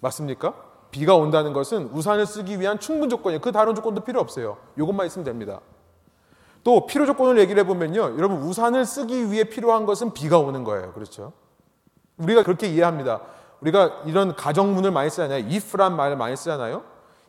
맞습니까? 0.00 0.54
비가 0.90 1.14
온다는 1.14 1.52
것은 1.52 1.90
우산을 1.92 2.26
쓰기 2.26 2.60
위한 2.60 2.78
충분 2.78 3.08
조건이에요. 3.08 3.40
그 3.40 3.52
다른 3.52 3.74
조건도 3.74 4.02
필요 4.02 4.20
없어요. 4.20 4.56
이것만 4.76 5.06
있으면 5.06 5.24
됩니다. 5.24 5.60
또 6.64 6.86
필요 6.86 7.06
조건을 7.06 7.38
얘기를 7.38 7.62
해보면요. 7.62 8.16
여러분 8.18 8.38
우산을 8.42 8.84
쓰기 8.84 9.30
위해 9.30 9.44
필요한 9.44 9.86
것은 9.86 10.12
비가 10.12 10.38
오는 10.38 10.64
거예요. 10.64 10.92
그렇죠? 10.92 11.32
우리가 12.18 12.42
그렇게 12.42 12.68
이해합니다. 12.68 13.20
우리가 13.60 14.02
이런 14.06 14.34
가정문을 14.34 14.90
많이 14.90 15.10
쓰잖아요. 15.10 15.44
if란 15.46 15.96
말을 15.96 16.16
많이 16.16 16.36
쓰잖아요. 16.36 16.82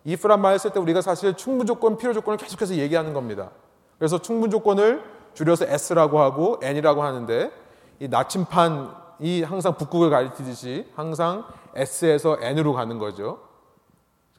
if란 0.08 0.42
말을 0.42 0.60
쓸 0.60 0.72
때 0.72 0.80
우리가 0.80 1.02
사실 1.02 1.36
충분 1.36 1.68
조건, 1.68 1.98
필요 1.98 2.14
조건을 2.14 2.38
계속해서 2.38 2.76
얘기하는 2.76 3.14
겁니다. 3.14 3.52
그래서 3.98 4.18
충분 4.20 4.50
조건을 4.50 5.04
줄여서 5.34 5.66
s라고 5.68 6.20
하고 6.20 6.60
n이라고 6.62 7.04
하는데 7.04 7.52
이 8.00 8.08
나침판이 8.08 9.44
항상 9.44 9.76
북극을 9.76 10.10
가리키듯이 10.10 10.88
항상 10.96 11.44
s에서 11.76 12.38
n으로 12.42 12.74
가는 12.74 12.98
거죠. 12.98 13.49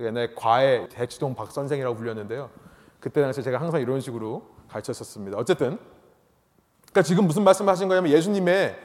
옛날에 0.00 0.35
과외 0.35 0.88
대치동 0.88 1.35
박 1.35 1.50
선생이라고 1.52 1.97
불렸는데요. 1.97 2.50
그때 3.00 3.21
당시에 3.23 3.42
제가 3.42 3.61
항상 3.61 3.80
이런 3.80 4.00
식으로 4.00 4.42
가르쳤었습니다. 4.69 5.37
어쨌든 5.38 5.78
그러니까 6.90 7.02
지금 7.02 7.26
무슨 7.26 7.45
말씀하신 7.45 7.88
거냐면 7.88 8.11
예수님의 8.12 8.76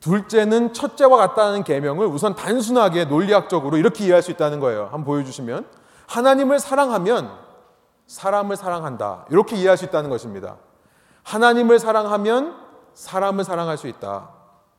둘째는 0.00 0.72
첫째와 0.72 1.16
같다는 1.16 1.64
계명을 1.64 2.06
우선 2.06 2.34
단순하게 2.34 3.06
논리학적으로 3.06 3.76
이렇게 3.76 4.04
이해할 4.04 4.22
수 4.22 4.30
있다는 4.30 4.60
거예요. 4.60 4.84
한번 4.84 5.04
보여주시면 5.04 5.66
하나님을 6.06 6.58
사랑하면 6.58 7.30
사람을 8.06 8.56
사랑한다. 8.56 9.26
이렇게 9.30 9.56
이해할 9.56 9.76
수 9.78 9.84
있다는 9.86 10.10
것입니다. 10.10 10.56
하나님을 11.22 11.78
사랑하면 11.78 12.54
사람을 12.92 13.44
사랑할 13.44 13.78
수 13.78 13.88
있다. 13.88 14.28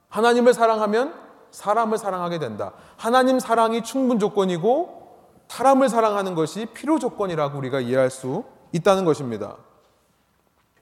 하나님을 0.09 0.53
사랑하면 0.53 1.13
사람을 1.51 1.97
사랑하게 1.97 2.37
된다. 2.39 2.73
하나님 2.95 3.39
사랑이 3.39 3.83
충분 3.83 4.19
조건이고 4.19 5.04
사람을 5.47 5.89
사랑하는 5.89 6.35
것이 6.35 6.65
필요 6.67 6.99
조건이라고 6.99 7.57
우리가 7.57 7.79
이해할 7.79 8.09
수 8.09 8.43
있다는 8.71 9.05
것입니다. 9.05 9.55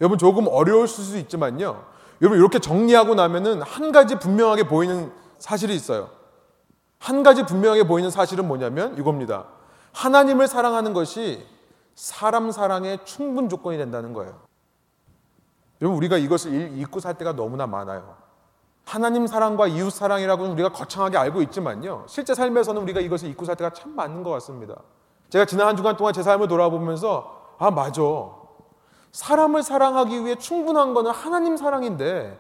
여러분 0.01 0.17
조금 0.17 0.47
어려울 0.47 0.87
수도 0.87 1.17
있지만요. 1.17 1.85
여러분 2.21 2.39
이렇게 2.39 2.59
정리하고 2.59 3.15
나면은 3.15 3.61
한 3.61 3.91
가지 3.91 4.15
분명하게 4.15 4.67
보이는 4.67 5.11
사실이 5.37 5.75
있어요. 5.75 6.09
한 6.97 7.21
가지 7.21 7.43
분명하게 7.43 7.83
보이는 7.83 8.09
사실은 8.09 8.47
뭐냐면 8.47 8.97
이겁니다. 8.97 9.45
하나님을 9.91 10.47
사랑하는 10.47 10.93
것이 10.93 11.45
사람 11.95 12.51
사랑의 12.51 12.99
충분 13.05 13.49
조건이 13.49 13.77
된다는 13.77 14.13
거예요. 14.13 14.39
여러분 15.81 15.97
우리가 15.97 16.17
이것을 16.17 16.77
잊고 16.77 16.99
살 16.99 17.17
때가 17.17 17.33
너무나 17.33 17.67
많아요. 17.67 18.22
하나님 18.85 19.27
사랑과 19.27 19.67
이웃 19.67 19.91
사랑이라고는 19.91 20.51
우리가 20.53 20.69
거창하게 20.69 21.17
알고 21.17 21.41
있지만요. 21.43 22.03
실제 22.07 22.33
삶에서는 22.33 22.81
우리가 22.81 22.99
이것을 22.99 23.29
잊고 23.29 23.45
살 23.45 23.55
때가 23.55 23.71
참 23.71 23.95
많은 23.95 24.23
것 24.23 24.29
같습니다. 24.31 24.75
제가 25.29 25.45
지난 25.45 25.67
한 25.67 25.75
주간 25.75 25.97
동안 25.97 26.13
제 26.13 26.21
삶을 26.21 26.47
돌아보면서 26.47 27.55
아 27.57 27.71
맞아. 27.71 28.01
사람을 29.11 29.63
사랑하기 29.63 30.25
위해 30.25 30.35
충분한 30.35 30.93
것은 30.93 31.11
하나님 31.11 31.55
사랑인데 31.55 32.39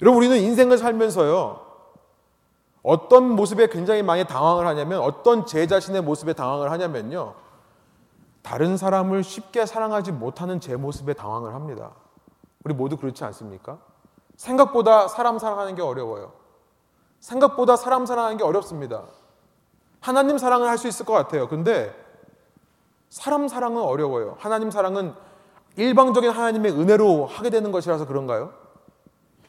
여러분 0.00 0.18
우리는 0.18 0.36
인생을 0.38 0.78
살면서요. 0.78 1.64
어떤 2.82 3.30
모습에 3.30 3.68
굉장히 3.68 4.02
많이 4.02 4.24
당황을 4.24 4.66
하냐면 4.66 5.00
어떤 5.00 5.46
제 5.46 5.66
자신의 5.66 6.02
모습에 6.02 6.34
당황을 6.34 6.70
하냐면요. 6.70 7.34
다른 8.42 8.76
사람을 8.76 9.24
쉽게 9.24 9.64
사랑하지 9.64 10.12
못하는 10.12 10.60
제 10.60 10.76
모습에 10.76 11.14
당황을 11.14 11.54
합니다. 11.54 11.92
우리 12.62 12.74
모두 12.74 12.98
그렇지 12.98 13.24
않습니까? 13.24 13.78
생각보다 14.36 15.08
사람 15.08 15.38
사랑하는 15.38 15.74
게 15.74 15.82
어려워요. 15.82 16.32
생각보다 17.20 17.76
사람 17.76 18.06
사랑하는 18.06 18.36
게 18.36 18.44
어렵습니다. 18.44 19.04
하나님 20.00 20.36
사랑을 20.38 20.68
할 20.68 20.76
수 20.76 20.88
있을 20.88 21.06
것 21.06 21.12
같아요. 21.14 21.48
근데 21.48 21.94
사람 23.08 23.48
사랑은 23.48 23.80
어려워요. 23.80 24.36
하나님 24.38 24.70
사랑은 24.70 25.14
일방적인 25.76 26.30
하나님의 26.30 26.72
은혜로 26.72 27.26
하게 27.26 27.50
되는 27.50 27.72
것이라서 27.72 28.06
그런가요? 28.06 28.52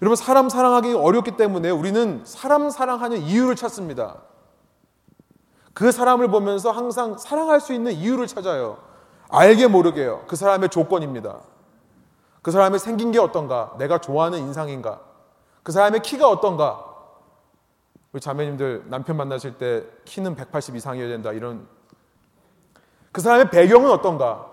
여러분, 0.02 0.16
사람 0.16 0.50
사랑하기 0.50 0.94
어렵기 0.94 1.38
때문에 1.38 1.70
우리는 1.70 2.22
사람 2.26 2.70
사랑하는 2.70 3.20
이유를 3.22 3.56
찾습니다. 3.56 4.18
그 5.74 5.92
사람을 5.92 6.30
보면서 6.30 6.72
항상 6.72 7.18
사랑할 7.18 7.60
수 7.60 7.74
있는 7.74 7.92
이유를 7.92 8.28
찾아요. 8.28 8.78
알게 9.30 9.68
모르게요. 9.68 10.24
그 10.28 10.36
사람의 10.36 10.70
조건입니다. 10.70 11.40
그 12.46 12.52
사람의 12.52 12.78
생긴 12.78 13.12
게 13.12 13.18
어떤가? 13.18 13.74
내가 13.80 13.98
좋아하는 13.98 14.38
인상인가? 14.38 15.00
그 15.64 15.72
사람의 15.72 16.04
키가 16.04 16.30
어떤가? 16.30 16.86
우리 18.12 18.22
자매님들 18.22 18.84
남편 18.86 19.18
만나실 19.18 19.58
때 19.58 19.84
키는 20.06 20.36
180 20.36 20.76
이상이어야 20.76 21.08
된다. 21.08 21.32
이런 21.32 21.68
그 23.12 23.20
사람의 23.22 23.50
배경은 23.50 23.90
어떤가? 23.90 24.46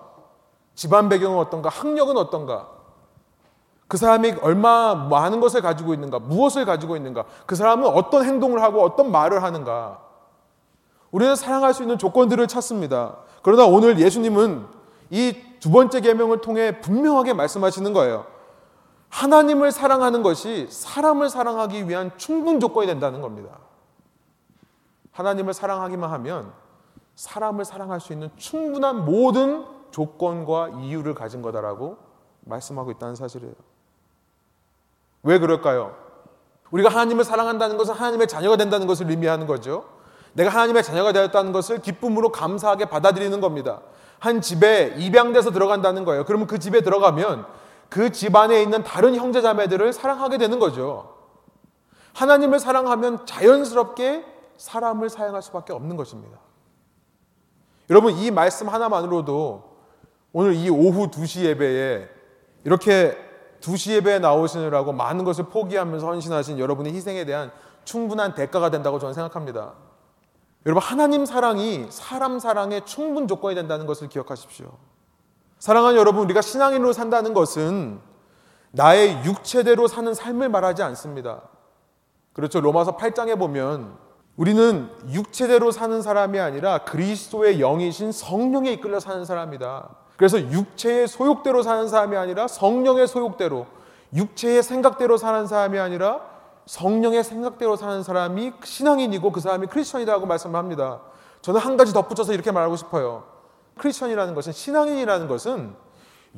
집안 0.74 1.10
배경은 1.10 1.36
어떤가? 1.38 1.68
학력은 1.68 2.16
어떤가? 2.16 2.70
그 3.88 3.98
사람이 3.98 4.36
얼마 4.40 4.94
많은 4.94 5.40
것을 5.40 5.60
가지고 5.60 5.92
있는가? 5.92 6.18
무엇을 6.18 6.64
가지고 6.64 6.96
있는가? 6.96 7.26
그 7.44 7.56
사람은 7.56 7.86
어떤 7.88 8.24
행동을 8.24 8.62
하고 8.62 8.82
어떤 8.82 9.12
말을 9.12 9.42
하는가? 9.42 10.00
우리는 11.10 11.36
사랑할 11.36 11.74
수 11.74 11.82
있는 11.82 11.98
조건들을 11.98 12.48
찾습니다. 12.48 13.18
그러나 13.42 13.66
오늘 13.66 14.00
예수님은 14.00 14.64
이 15.10 15.51
두 15.62 15.70
번째 15.70 16.00
계명을 16.00 16.40
통해 16.40 16.80
분명하게 16.80 17.34
말씀하시는 17.34 17.92
거예요. 17.92 18.26
하나님을 19.10 19.70
사랑하는 19.70 20.24
것이 20.24 20.66
사람을 20.68 21.28
사랑하기 21.28 21.88
위한 21.88 22.10
충분 22.16 22.58
조건이 22.58 22.88
된다는 22.88 23.20
겁니다. 23.20 23.60
하나님을 25.12 25.54
사랑하기만 25.54 26.10
하면 26.10 26.52
사람을 27.14 27.64
사랑할 27.64 28.00
수 28.00 28.12
있는 28.12 28.28
충분한 28.36 29.04
모든 29.04 29.64
조건과 29.92 30.70
이유를 30.80 31.14
가진 31.14 31.42
거다라고 31.42 31.96
말씀하고 32.40 32.90
있다는 32.90 33.14
사실이에요. 33.14 33.54
왜 35.22 35.38
그럴까요? 35.38 35.94
우리가 36.72 36.88
하나님을 36.88 37.22
사랑한다는 37.22 37.76
것은 37.76 37.94
하나님의 37.94 38.26
자녀가 38.26 38.56
된다는 38.56 38.88
것을 38.88 39.08
의미하는 39.08 39.46
거죠. 39.46 39.84
내가 40.32 40.50
하나님의 40.50 40.82
자녀가 40.82 41.12
되었다는 41.12 41.52
것을 41.52 41.82
기쁨으로 41.82 42.32
감사하게 42.32 42.86
받아들이는 42.86 43.40
겁니다. 43.40 43.80
한 44.22 44.40
집에 44.40 44.94
입양돼서 44.98 45.50
들어간다는 45.50 46.04
거예요. 46.04 46.24
그러면 46.24 46.46
그 46.46 46.60
집에 46.60 46.80
들어가면 46.80 47.44
그 47.88 48.12
집안에 48.12 48.62
있는 48.62 48.84
다른 48.84 49.16
형제 49.16 49.42
자매들을 49.42 49.92
사랑하게 49.92 50.38
되는 50.38 50.60
거죠. 50.60 51.16
하나님을 52.14 52.60
사랑하면 52.60 53.26
자연스럽게 53.26 54.24
사람을 54.58 55.08
사용할 55.08 55.42
수밖에 55.42 55.72
없는 55.72 55.96
것입니다. 55.96 56.38
여러분 57.90 58.12
이 58.12 58.30
말씀 58.30 58.68
하나만으로도 58.68 59.64
오늘 60.32 60.54
이 60.54 60.70
오후 60.70 61.10
2시 61.10 61.42
예배에 61.42 62.08
이렇게 62.62 63.18
2시 63.60 63.94
예배에 63.94 64.20
나오시느라고 64.20 64.92
많은 64.92 65.24
것을 65.24 65.46
포기하면서 65.46 66.06
헌신하신 66.06 66.60
여러분의 66.60 66.94
희생에 66.94 67.24
대한 67.24 67.50
충분한 67.82 68.36
대가가 68.36 68.70
된다고 68.70 69.00
저는 69.00 69.14
생각합니다. 69.14 69.72
여러분 70.64 70.82
하나님 70.82 71.26
사랑이 71.26 71.86
사람 71.90 72.38
사랑의 72.38 72.86
충분 72.86 73.26
조건이 73.26 73.54
된다는 73.54 73.86
것을 73.86 74.08
기억하십시오. 74.08 74.66
사랑하는 75.58 75.98
여러분 75.98 76.24
우리가 76.24 76.40
신앙인으로 76.40 76.92
산다는 76.92 77.34
것은 77.34 78.00
나의 78.70 79.24
육체대로 79.24 79.88
사는 79.88 80.12
삶을 80.12 80.48
말하지 80.48 80.82
않습니다. 80.82 81.42
그렇죠. 82.32 82.60
로마서 82.60 82.96
8장에 82.96 83.38
보면 83.38 83.96
우리는 84.36 84.88
육체대로 85.10 85.70
사는 85.70 86.00
사람이 86.00 86.40
아니라 86.40 86.78
그리스도의 86.78 87.58
영이신 87.58 88.12
성령에 88.12 88.72
이끌려 88.72 88.98
사는 88.98 89.24
사람이다. 89.24 89.90
그래서 90.16 90.40
육체의 90.40 91.08
소욕대로 91.08 91.62
사는 91.62 91.88
사람이 91.88 92.16
아니라 92.16 92.48
성령의 92.48 93.08
소욕대로, 93.08 93.66
육체의 94.14 94.62
생각대로 94.62 95.16
사는 95.16 95.46
사람이 95.46 95.78
아니라 95.78 96.31
성령의 96.66 97.24
생각대로 97.24 97.76
사는 97.76 98.02
사람이 98.02 98.52
신앙인이고 98.62 99.32
그 99.32 99.40
사람이 99.40 99.66
크리스천이라고 99.66 100.26
말씀합니다. 100.26 101.00
저는 101.40 101.60
한 101.60 101.76
가지 101.76 101.92
덧붙여서 101.92 102.32
이렇게 102.32 102.52
말하고 102.52 102.76
싶어요. 102.76 103.24
크리스천이라는 103.78 104.34
것은 104.34 104.52
신앙인이라는 104.52 105.28
것은 105.28 105.74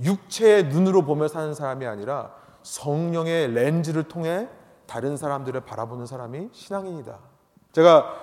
육체의 0.03 0.65
눈으로 0.65 1.03
보며 1.03 1.29
사는 1.29 1.53
사람이 1.55 1.87
아니라 1.87 2.33
성령의 2.63 3.53
렌즈를 3.53 4.05
통해 4.05 4.49
다른 4.87 5.17
사람들을 5.17 5.61
바라보는 5.61 6.07
사람이 6.07 6.49
신앙인이다. 6.53 7.19
제가 7.73 8.15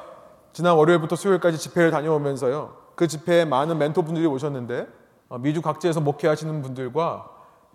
지난 0.54 0.76
월요일부터 0.76 1.16
수요일까지 1.16 1.58
집회를 1.58 1.92
다녀오면서요. 1.92 2.76
그 2.96 3.08
집회에 3.08 3.46
많은 3.46 3.78
멘토분들이 3.78 4.26
오셨는데 4.26 4.88
어, 5.30 5.38
미주 5.38 5.62
각지에서 5.62 6.02
목회하시는 6.02 6.62
분들과 6.62 7.31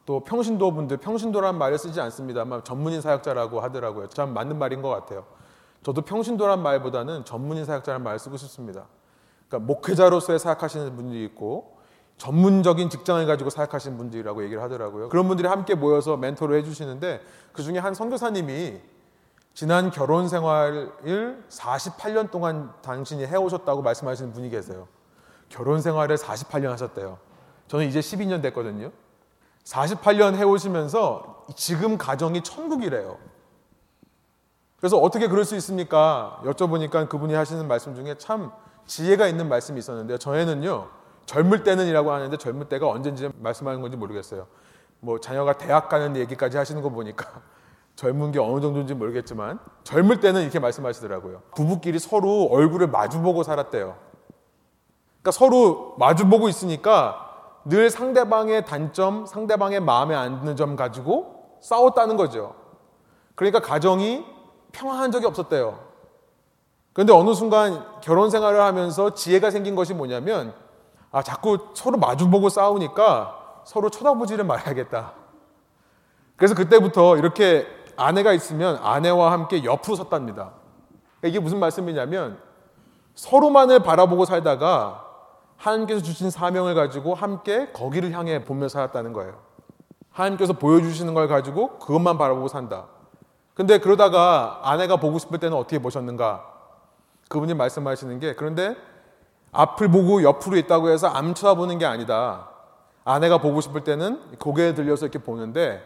또 0.06 0.20
평신도 0.20 0.72
분들, 0.72 0.98
평신도란 0.98 1.58
말을 1.58 1.78
쓰지 1.78 2.00
않습니다만 2.00 2.62
전문인 2.62 3.00
사역자라고 3.00 3.60
하더라고요. 3.60 4.08
참 4.08 4.32
맞는 4.32 4.56
말인 4.56 4.80
것 4.80 4.88
같아요. 4.88 5.26
저도 5.82 6.02
평신도란 6.02 6.62
말보다는 6.62 7.25
전문인 7.25 7.64
사역자라는 7.64 8.04
말을 8.04 8.20
쓰고 8.20 8.36
싶습니다. 8.36 8.86
그러니까 9.48 9.66
목회자로서의 9.66 10.38
사역하시는 10.38 10.94
분들이 10.96 11.25
있고 11.25 11.76
전문적인 12.18 12.88
직장을 12.88 13.26
가지고 13.26 13.50
사역하시는 13.50 13.98
분들이라고 13.98 14.44
얘기를 14.44 14.62
하더라고요. 14.62 15.08
그런 15.08 15.26
분들이 15.28 15.48
함께 15.48 15.75
모여서 15.75 16.16
멘토를 16.16 16.56
해주시는데 16.58 17.20
그 17.52 17.62
중에 17.62 17.78
한 17.78 17.92
선교사님이 17.92 18.80
지난 19.54 19.90
결혼 19.90 20.28
생활을 20.28 21.42
48년 21.48 22.30
동안 22.30 22.72
당신이 22.82 23.26
해오셨다고 23.26 23.82
말씀하시는 23.82 24.32
분이 24.32 24.50
계세요. 24.50 24.86
결혼 25.49 25.80
생활을 25.80 26.16
48년 26.16 26.69
하셨대요. 26.69 27.19
저는 27.66 27.86
이제 27.88 28.00
12년 28.00 28.40
됐거든요. 28.42 28.92
48년 29.66 30.36
해오시면서 30.36 31.46
지금 31.54 31.98
가정이 31.98 32.42
천국이래요. 32.42 33.18
그래서 34.78 34.98
어떻게 34.98 35.26
그럴 35.28 35.44
수 35.44 35.56
있습니까? 35.56 36.40
여쭤보니까 36.44 37.08
그분이 37.08 37.34
하시는 37.34 37.66
말씀 37.66 37.94
중에 37.94 38.16
참 38.18 38.52
지혜가 38.86 39.26
있는 39.26 39.48
말씀이 39.48 39.78
있었는데요. 39.78 40.18
저희는요, 40.18 40.88
젊을 41.26 41.64
때는이라고 41.64 42.12
하는데 42.12 42.36
젊을 42.36 42.68
때가 42.68 42.88
언젠지 42.88 43.28
말씀하는 43.40 43.80
건지 43.80 43.96
모르겠어요. 43.96 44.46
뭐 45.00 45.18
자녀가 45.18 45.54
대학 45.54 45.88
가는 45.88 46.16
얘기까지 46.16 46.56
하시는 46.56 46.80
거 46.82 46.90
보니까 46.90 47.42
젊은 47.96 48.30
게 48.30 48.38
어느 48.38 48.60
정도인지 48.60 48.94
모르겠지만 48.94 49.58
젊을 49.82 50.20
때는 50.20 50.42
이렇게 50.42 50.60
말씀하시더라고요. 50.60 51.42
부부끼리 51.56 51.98
서로 51.98 52.44
얼굴을 52.44 52.86
마주보고 52.88 53.42
살았대요. 53.42 53.96
그러니까 55.22 55.30
서로 55.32 55.96
마주보고 55.98 56.48
있으니까 56.48 57.25
늘 57.68 57.90
상대방의 57.90 58.64
단점, 58.64 59.26
상대방의 59.26 59.80
마음에 59.80 60.14
안 60.14 60.40
드는 60.40 60.54
점 60.54 60.76
가지고 60.76 61.58
싸웠다는 61.60 62.16
거죠. 62.16 62.54
그러니까 63.34 63.60
가정이 63.60 64.24
평안한 64.70 65.10
적이 65.10 65.26
없었대요. 65.26 65.80
그런데 66.92 67.12
어느 67.12 67.34
순간 67.34 67.84
결혼 68.02 68.30
생활을 68.30 68.60
하면서 68.60 69.14
지혜가 69.14 69.50
생긴 69.50 69.74
것이 69.74 69.94
뭐냐면 69.94 70.54
아 71.10 71.22
자꾸 71.22 71.58
서로 71.74 71.98
마주보고 71.98 72.48
싸우니까 72.48 73.62
서로 73.64 73.90
쳐다보지를 73.90 74.44
말아야겠다. 74.44 75.12
그래서 76.36 76.54
그때부터 76.54 77.16
이렇게 77.16 77.66
아내가 77.96 78.32
있으면 78.32 78.78
아내와 78.80 79.32
함께 79.32 79.64
옆으로 79.64 79.96
섰답니다. 79.96 80.52
이게 81.24 81.40
무슨 81.40 81.58
말씀이냐면 81.58 82.38
서로만을 83.16 83.80
바라보고 83.80 84.24
살다가 84.24 85.05
하나님께서 85.56 86.02
주신 86.02 86.30
사명을 86.30 86.75
가지고 86.75 87.14
함께 87.14 87.71
거기를 87.73 88.12
향해 88.12 88.45
보며 88.45 88.69
살았다는 88.69 89.12
거예요. 89.12 89.38
하나님께서 90.10 90.54
보여주시는 90.54 91.14
걸 91.14 91.28
가지고 91.28 91.78
그것만 91.78 92.19
바라보고 92.19 92.49
산다. 92.49 92.86
근데 93.54 93.78
그러다가 93.78 94.60
아내가 94.64 94.97
보고 94.97 95.19
싶을 95.19 95.38
때는 95.38 95.56
어떻게 95.56 95.78
보셨는가? 95.78 96.45
그분이 97.28 97.54
말씀하시는 97.54 98.21
게 98.21 98.34
그런데 98.34 98.76
앞을 99.52 99.90
보고 99.90 100.23
옆으로 100.23 100.56
있다고 100.56 100.90
해서 100.90 101.08
암 101.08 101.34
쳐다보는 101.34 101.78
게 101.78 101.86
아니다. 101.86 102.50
아내가 103.04 103.38
보고 103.38 103.60
싶을 103.60 103.84
때는 103.84 104.38
고개에 104.38 104.75
들려서 104.75 105.06
이렇게 105.06 105.19
보는데 105.19 105.84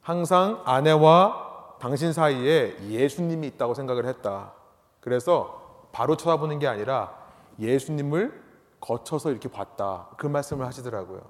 항상 0.00 0.62
아내와 0.64 1.76
당신 1.80 2.12
사이에 2.12 2.76
예수님이 2.88 3.46
있다고 3.48 3.74
생각을 3.74 4.06
했다. 4.06 4.52
그래서 5.00 5.88
바로 5.92 6.16
쳐다보는 6.16 6.58
게 6.58 6.66
아니라 6.66 7.12
예수님을 7.58 8.47
거쳐서 8.80 9.30
이렇게 9.30 9.48
봤다. 9.48 10.08
그 10.16 10.26
말씀을 10.26 10.66
하시더라고요. 10.66 11.20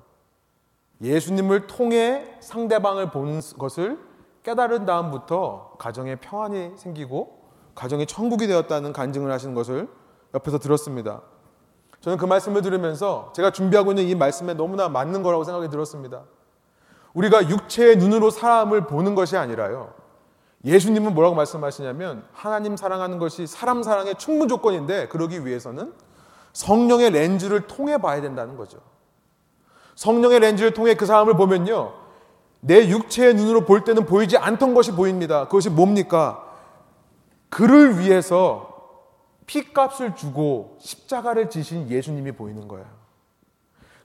예수님을 1.03 1.67
통해 1.67 2.37
상대방을 2.41 3.11
본 3.11 3.41
것을 3.59 3.99
깨달은 4.43 4.87
다음부터 4.87 5.77
가정에 5.79 6.17
평안이 6.17 6.73
생기고 6.77 7.39
가정이 7.75 8.07
천국이 8.07 8.47
되었다는 8.47 8.93
간증을 8.93 9.31
하시는 9.31 9.55
것을 9.55 9.89
옆에서 10.35 10.59
들었습니다. 10.59 11.23
저는 12.01 12.19
그 12.19 12.25
말씀을 12.25 12.63
들으면서 12.63 13.33
제가 13.35 13.51
준비하고 13.51 13.93
있는 13.93 14.05
이 14.05 14.15
말씀에 14.15 14.55
너무나 14.55 14.89
맞는 14.89 15.23
거라고 15.23 15.45
생각이 15.45 15.69
들었습니다. 15.69 16.25
우리가 17.15 17.49
육체의 17.49 17.97
눈으로 17.97 18.31
사람을 18.31 18.87
보는 18.87 19.15
것이 19.15 19.37
아니라요. 19.37 19.95
예수님은 20.65 21.15
뭐라고 21.15 21.35
말씀하시냐면 21.37 22.25
하나님 22.33 22.77
사랑하는 22.77 23.19
것이 23.19 23.47
사람 23.47 23.83
사랑의 23.83 24.17
충분 24.17 24.49
조건인데 24.49 25.09
그러기 25.09 25.47
위해서는 25.47 25.93
성령의 26.59 27.11
렌즈를 27.11 27.69
통해 27.69 27.99
봐야 27.99 28.21
된다는 28.21 28.57
거죠. 28.57 28.79
성령의 29.95 30.41
렌즈를 30.41 30.75
통해 30.75 30.95
그 30.95 31.07
사람을 31.07 31.37
보면요. 31.37 31.93
내 32.59 32.89
육체의 32.89 33.35
눈으로 33.35 33.65
볼 33.65 33.85
때는 33.85 34.07
보이지 34.07 34.37
않던 34.37 34.75
것이 34.75 34.91
보입니다. 34.91 35.45
그것이 35.45 35.71
뭡니까? 35.71 36.45
그를 37.49 37.97
피해서 37.97 38.77
피값을 39.47 40.17
주고 40.17 40.77
십자가를 40.81 41.49
지신 41.49 41.89
예수님이 41.91 42.33
보이는 42.33 42.67
거예요. 42.67 42.87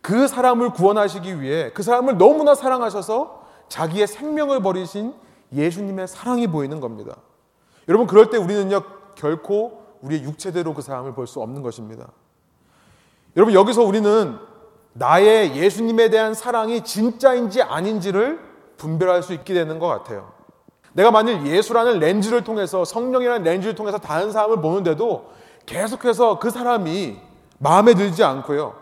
그 0.03 0.27
사람을 0.27 0.73
구원하시기 0.73 1.41
위해 1.41 1.71
그 1.73 1.81
사람을 1.81 2.19
너무나 2.19 2.53
사랑하셔서 2.53 3.47
자기의 3.67 4.05
생명을 4.05 4.61
버리신 4.61 5.15
예수님의 5.53 6.07
사랑이 6.07 6.45
보이는 6.45 6.79
겁니다. 6.79 7.15
여러분, 7.87 8.05
그럴 8.05 8.29
때 8.29 8.37
우리는요, 8.37 8.83
결코 9.15 9.81
우리의 10.01 10.23
육체대로 10.23 10.75
그 10.75 10.83
사람을 10.83 11.15
볼 11.15 11.25
수 11.25 11.41
없는 11.41 11.63
것입니다. 11.63 12.09
여러분, 13.35 13.53
여기서 13.53 13.83
우리는 13.83 14.37
나의 14.93 15.55
예수님에 15.55 16.09
대한 16.09 16.33
사랑이 16.33 16.83
진짜인지 16.83 17.61
아닌지를 17.61 18.39
분별할 18.77 19.23
수 19.23 19.33
있게 19.33 19.53
되는 19.53 19.79
것 19.79 19.87
같아요. 19.87 20.31
내가 20.93 21.09
만일 21.09 21.45
예수라는 21.45 21.99
렌즈를 21.99 22.43
통해서 22.43 22.85
성령이라는 22.85 23.43
렌즈를 23.43 23.73
통해서 23.73 23.97
다른 23.97 24.31
사람을 24.31 24.61
보는데도 24.61 25.31
계속해서 25.65 26.37
그 26.39 26.51
사람이 26.51 27.19
마음에 27.57 27.95
들지 27.95 28.23
않고요. 28.23 28.75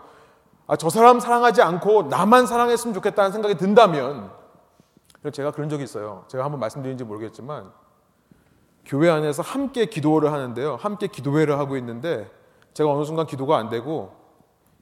아, 0.66 0.76
저 0.76 0.90
사람 0.90 1.20
사랑하지 1.20 1.62
않고 1.62 2.04
나만 2.04 2.46
사랑했으면 2.46 2.94
좋겠다는 2.94 3.32
생각이 3.32 3.56
든다면 3.56 4.30
제가 5.32 5.52
그런 5.52 5.68
적이 5.68 5.84
있어요. 5.84 6.24
제가 6.28 6.44
한번 6.44 6.60
말씀드린지 6.60 7.04
모르겠지만 7.04 7.70
교회 8.84 9.08
안에서 9.08 9.42
함께 9.42 9.86
기도를 9.86 10.32
하는데요. 10.32 10.76
함께 10.76 11.06
기도회를 11.06 11.58
하고 11.58 11.76
있는데 11.76 12.30
제가 12.74 12.90
어느 12.90 13.04
순간 13.04 13.26
기도가 13.26 13.56
안 13.56 13.68
되고 13.68 14.12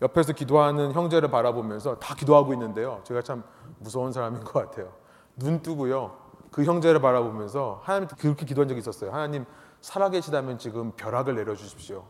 옆에서 0.02 0.32
기도하는 0.32 0.92
형제를 0.92 1.30
바라보면서 1.30 1.96
다 1.96 2.14
기도하고 2.14 2.52
있는데요. 2.54 3.00
제가 3.04 3.22
참 3.22 3.42
무서운 3.78 4.12
사람인 4.12 4.44
것 4.44 4.52
같아요. 4.52 4.92
눈 5.36 5.62
뜨고요. 5.62 6.16
그 6.50 6.64
형제를 6.64 7.00
바라보면서 7.00 7.80
하나님께 7.84 8.16
그렇게 8.16 8.46
기도한 8.46 8.68
적이 8.68 8.80
있었어요. 8.80 9.12
하나님 9.12 9.44
살아계시다면 9.80 10.58
지금 10.58 10.92
벼락을 10.92 11.34
내려주십시오. 11.36 12.04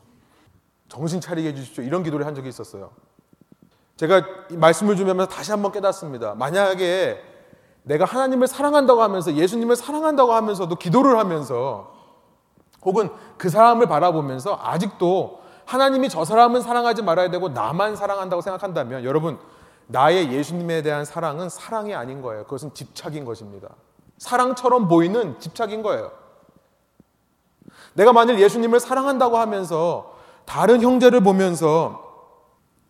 정신 0.89 1.21
차리게 1.21 1.51
해주십시오. 1.51 1.85
이런 1.85 2.03
기도를 2.03 2.27
한 2.27 2.35
적이 2.35 2.49
있었어요. 2.49 2.91
제가 3.97 4.23
말씀을 4.53 4.97
주면서 4.97 5.27
다시 5.27 5.51
한번 5.51 5.73
깨닫습니다. 5.73 6.35
만약에 6.35 7.23
내가 7.83 8.05
하나님을 8.05 8.47
사랑한다고 8.47 9.03
하면서 9.03 9.35
예수님을 9.35 9.77
사랑한다고 9.77 10.33
하면서도 10.33 10.77
기도를 10.77 11.19
하면서 11.19 11.93
혹은 12.83 13.11
그 13.37 13.49
사람을 13.51 13.87
바라보면서 13.87 14.59
아직도 14.61 15.40
하나님이 15.71 16.09
저 16.09 16.25
사람은 16.25 16.63
사랑하지 16.63 17.03
말아야 17.03 17.31
되고 17.31 17.49
나만 17.49 17.95
사랑한다고 17.95 18.43
생각한다면 18.43 19.05
여러분 19.05 19.39
나의 19.87 20.33
예수님에 20.33 20.83
대한 20.83 21.05
사랑은 21.05 21.49
사랑이 21.49 21.95
아닌 21.95 22.23
거예요. 22.23 22.43
그것은 22.43 22.75
집착인 22.75 23.25
것입니다. 23.25 23.69
사랑처럼 24.19 24.89
보이는 24.89 25.39
집착인 25.39 25.85
거예요. 25.85 26.11
내가 27.95 28.13
만일 28.13 28.41
예수님을 28.41 28.81
사랑한다고 28.81 29.39
하면서 29.39 30.17
다른 30.45 30.83
형제를 30.83 31.21
보면서 31.21 32.35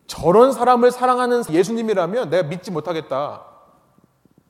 저런 0.07 0.51
사람을 0.51 0.89
사랑하는 0.89 1.43
예수님이라면 1.51 2.31
내가 2.31 2.49
믿지 2.49 2.71
못하겠다. 2.71 3.43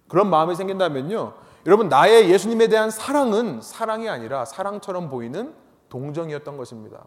그런 0.08 0.30
마음이 0.30 0.56
생긴다면요. 0.56 1.34
여러분, 1.65 1.89
나의 1.89 2.30
예수님에 2.30 2.70
대한 2.70 2.91
사랑은 2.91 3.62
사랑이 3.62 4.08
아니라 4.08 4.46
사랑처럼 4.46 5.10
보이는 5.10 5.54
동정이었던 5.89 6.56
것입니다. 6.56 7.04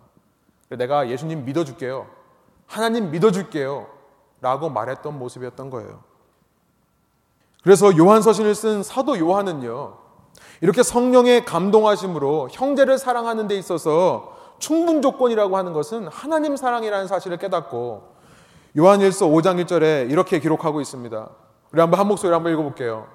내가 0.76 1.08
예수님 1.08 1.44
믿어줄게요. 1.44 2.06
하나님 2.66 3.10
믿어줄게요. 3.10 3.87
라고 4.40 4.68
말했던 4.68 5.18
모습이었던 5.18 5.70
거예요. 5.70 6.00
그래서 7.62 7.96
요한 7.96 8.20
서신을 8.20 8.54
쓴 8.54 8.82
사도 8.82 9.18
요한은요. 9.18 9.96
이렇게 10.60 10.82
성령의 10.82 11.44
감동하심으로 11.44 12.48
형제를 12.52 12.98
사랑하는 12.98 13.48
데 13.48 13.56
있어서 13.56 14.37
충분 14.58 15.02
조건이라고 15.02 15.56
하는 15.56 15.72
것은 15.72 16.08
하나님 16.08 16.56
사랑이라는 16.56 17.06
사실을 17.06 17.38
깨닫고 17.38 18.14
요한일서 18.76 19.26
5장 19.26 19.64
1절에 19.64 20.10
이렇게 20.10 20.40
기록하고 20.40 20.80
있습니다. 20.80 21.28
우리 21.72 21.80
한번 21.80 22.00
한 22.00 22.06
목소리로 22.08 22.34
한번 22.34 22.52
읽어볼게요. 22.52 23.06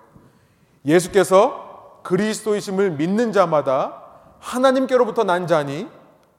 예수께서 0.86 2.00
그리스도이심을 2.04 2.92
믿는 2.92 3.32
자마다 3.32 4.04
하나님께로부터 4.40 5.24
난 5.24 5.48
자니 5.48 5.88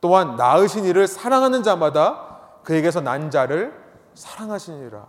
또한 0.00 0.36
나으신 0.36 0.84
이를 0.84 1.06
사랑하는 1.06 1.62
자마다 1.62 2.38
그에게서 2.62 3.00
난 3.00 3.30
자를 3.30 3.78
사랑하시니라. 4.14 5.06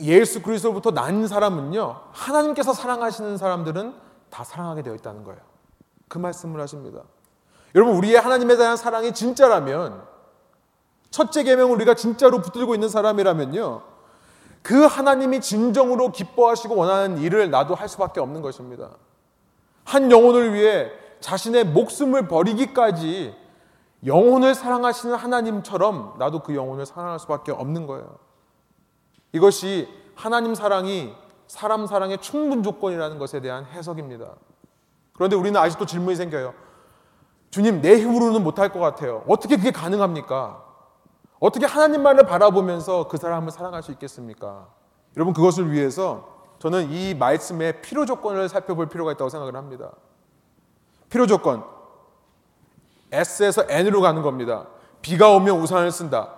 예수 0.00 0.42
그리스도부터 0.42 0.90
난 0.90 1.26
사람은요, 1.26 2.00
하나님께서 2.12 2.72
사랑하시는 2.72 3.36
사람들은 3.36 3.94
다 4.30 4.42
사랑하게 4.42 4.82
되어 4.82 4.94
있다는 4.94 5.24
거예요. 5.24 5.40
그 6.08 6.18
말씀을 6.18 6.60
하십니다. 6.60 7.02
여러분, 7.74 7.96
우리의 7.96 8.16
하나님에 8.16 8.56
대한 8.56 8.76
사랑이 8.76 9.12
진짜라면, 9.12 10.02
첫째 11.10 11.42
계명을 11.44 11.74
우리가 11.76 11.94
진짜로 11.94 12.40
붙들고 12.40 12.74
있는 12.74 12.88
사람이라면요, 12.88 13.82
그 14.62 14.84
하나님이 14.84 15.40
진정으로 15.40 16.12
기뻐하시고 16.12 16.74
원하는 16.74 17.18
일을 17.18 17.50
나도 17.50 17.74
할 17.74 17.88
수밖에 17.88 18.20
없는 18.20 18.42
것입니다. 18.42 18.90
한 19.84 20.10
영혼을 20.10 20.54
위해 20.54 20.90
자신의 21.22 21.64
목숨을 21.64 22.28
버리기까지 22.28 23.34
영혼을 24.04 24.54
사랑하시는 24.54 25.14
하나님처럼 25.14 26.16
나도 26.18 26.40
그 26.40 26.54
영혼을 26.54 26.84
사랑할 26.84 27.18
수밖에 27.18 27.52
없는 27.52 27.86
거예요. 27.86 28.18
이것이 29.32 29.88
하나님 30.14 30.54
사랑이 30.54 31.14
사람 31.46 31.86
사랑의 31.86 32.18
충분 32.18 32.62
조건이라는 32.62 33.18
것에 33.18 33.40
대한 33.40 33.64
해석입니다. 33.64 34.34
그런데 35.12 35.36
우리는 35.36 35.58
아직도 35.58 35.86
질문이 35.86 36.16
생겨요. 36.16 36.54
주님, 37.50 37.82
내 37.82 37.98
힘으로는 37.98 38.42
못할 38.42 38.70
것 38.70 38.80
같아요. 38.80 39.22
어떻게 39.28 39.56
그게 39.56 39.70
가능합니까? 39.70 40.64
어떻게 41.38 41.66
하나님만을 41.66 42.26
바라보면서 42.26 43.08
그 43.08 43.18
사람을 43.18 43.50
사랑할 43.50 43.82
수 43.82 43.92
있겠습니까? 43.92 44.68
여러분, 45.16 45.34
그것을 45.34 45.70
위해서 45.70 46.28
저는 46.58 46.90
이 46.90 47.14
말씀의 47.14 47.82
필요 47.82 48.06
조건을 48.06 48.48
살펴볼 48.48 48.88
필요가 48.88 49.12
있다고 49.12 49.28
생각을 49.28 49.56
합니다. 49.56 49.92
필요 51.12 51.26
조건. 51.26 51.62
S에서 53.12 53.66
N으로 53.68 54.00
가는 54.00 54.22
겁니다. 54.22 54.66
비가 55.02 55.28
오면 55.28 55.60
우산을 55.60 55.92
쓴다. 55.92 56.36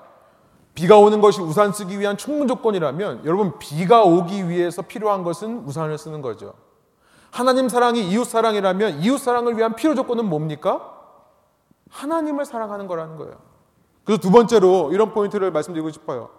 비가 0.74 0.98
오는 0.98 1.20
것이 1.20 1.40
우산 1.40 1.72
쓰기 1.72 2.00
위한 2.00 2.16
충분 2.16 2.48
조건이라면 2.48 3.24
여러분 3.24 3.56
비가 3.60 4.02
오기 4.02 4.48
위해서 4.48 4.82
필요한 4.82 5.22
것은 5.22 5.64
우산을 5.64 5.96
쓰는 5.96 6.20
거죠. 6.20 6.54
하나님 7.30 7.68
사랑이 7.68 8.10
이웃 8.10 8.24
사랑이라면 8.24 9.00
이웃 9.02 9.18
사랑을 9.18 9.56
위한 9.56 9.76
필요 9.76 9.94
조건은 9.94 10.28
뭡니까? 10.28 10.90
하나님을 11.90 12.44
사랑하는 12.44 12.88
거라는 12.88 13.16
거예요. 13.16 13.37
그래서 14.02 14.20
두 14.20 14.32
번째로 14.32 14.90
이런 14.92 15.12
포인트를 15.12 15.52
말씀드리고 15.52 15.90
싶어요. 15.90 16.30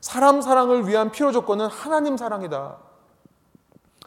사람 0.00 0.40
사랑을 0.40 0.88
위한 0.88 1.10
필요 1.10 1.32
조건은 1.32 1.66
하나님 1.66 2.16
사랑이다. 2.16 2.78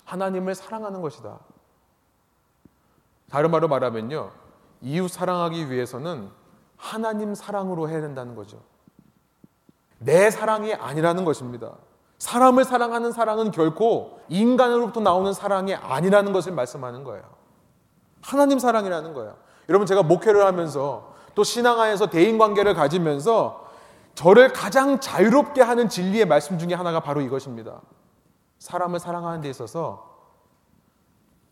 하나님을 0.05 0.55
사랑하는 0.55 1.01
것이다. 1.01 1.37
다른 3.31 3.49
말로 3.49 3.67
말하면요. 3.69 4.29
이웃 4.81 5.07
사랑하기 5.09 5.71
위해서는 5.71 6.29
하나님 6.75 7.33
사랑으로 7.33 7.89
해야 7.89 8.01
된다는 8.01 8.35
거죠. 8.35 8.61
내 9.99 10.29
사랑이 10.29 10.73
아니라는 10.73 11.23
것입니다. 11.23 11.71
사람을 12.17 12.65
사랑하는 12.65 13.11
사랑은 13.11 13.51
결코 13.51 14.19
인간으로부터 14.27 14.99
나오는 14.99 15.31
사랑이 15.33 15.73
아니라는 15.73 16.33
것을 16.33 16.51
말씀하는 16.51 17.03
거예요. 17.03 17.23
하나님 18.21 18.59
사랑이라는 18.59 19.13
거예요. 19.13 19.37
여러분 19.69 19.85
제가 19.87 20.03
목회를 20.03 20.45
하면서 20.45 21.13
또 21.33 21.43
신앙 21.43 21.79
안에서 21.79 22.07
대인 22.07 22.37
관계를 22.37 22.73
가지면서 22.73 23.65
저를 24.13 24.51
가장 24.51 24.99
자유롭게 24.99 25.61
하는 25.61 25.87
진리의 25.87 26.25
말씀 26.25 26.59
중에 26.59 26.73
하나가 26.73 26.99
바로 26.99 27.21
이것입니다. 27.21 27.79
사람을 28.59 28.99
사랑하는 28.99 29.41
데 29.41 29.49
있어서 29.49 30.11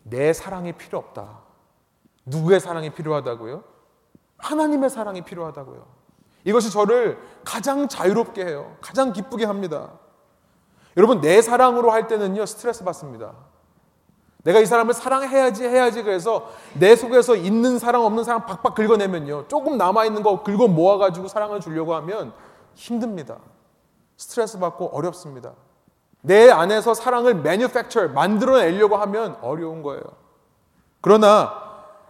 내 0.03 0.33
사랑이 0.33 0.73
필요 0.73 0.97
없다. 0.97 1.48
누구의 2.29 2.59
사랑이 2.59 2.91
필요하다고요? 2.91 3.63
하나님의 4.37 4.89
사랑이 4.89 5.21
필요하다고요. 5.23 5.85
이것이 6.45 6.71
저를 6.71 7.19
가장 7.43 7.87
자유롭게 7.87 8.45
해요. 8.45 8.75
가장 8.81 9.11
기쁘게 9.11 9.45
합니다. 9.45 9.91
여러분, 10.97 11.21
내 11.21 11.41
사랑으로 11.41 11.91
할 11.91 12.07
때는요, 12.07 12.45
스트레스 12.45 12.83
받습니다. 12.83 13.33
내가 14.43 14.59
이 14.59 14.65
사람을 14.65 14.93
사랑해야지, 14.93 15.65
해야지. 15.65 16.01
그래서 16.01 16.49
내 16.73 16.95
속에서 16.95 17.35
있는 17.35 17.77
사랑, 17.77 18.05
없는 18.05 18.23
사랑 18.23 18.45
박박 18.45 18.73
긁어내면요. 18.75 19.47
조금 19.47 19.77
남아있는 19.77 20.23
거 20.23 20.43
긁어 20.43 20.67
모아가지고 20.67 21.27
사랑을 21.27 21.59
주려고 21.59 21.93
하면 21.95 22.33
힘듭니다. 22.73 23.37
스트레스 24.15 24.57
받고 24.59 24.87
어렵습니다. 24.87 25.53
내 26.21 26.49
안에서 26.49 26.93
사랑을 26.93 27.31
manufacture, 27.31 28.13
만들어내려고 28.13 28.95
하면 28.97 29.37
어려운 29.41 29.83
거예요. 29.83 30.03
그러나 31.01 31.68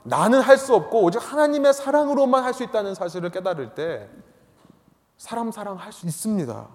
나는 0.10 0.42
할 0.42 0.58
수 0.58 0.74
없고 0.76 1.04
오직 1.04 1.20
하나님의 1.20 1.74
사랑으로만 1.74 2.44
할 2.44 2.54
수 2.54 2.64
있다는 2.64 2.96
사실을 2.96 3.30
깨달을 3.30 3.76
때 3.76 4.10
사람 5.18 5.52
사랑 5.52 5.76
할 5.76 5.92
수 5.94 6.08
있습니다. 6.08 6.68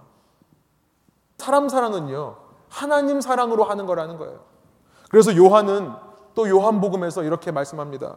사람 1.38 1.68
사랑은요, 1.68 2.36
하나님 2.68 3.20
사랑으로 3.20 3.64
하는 3.64 3.86
거라는 3.86 4.18
거예요. 4.18 4.40
그래서 5.10 5.36
요한은 5.36 5.92
또 6.34 6.48
요한복음에서 6.48 7.24
이렇게 7.24 7.50
말씀합니다. 7.50 8.16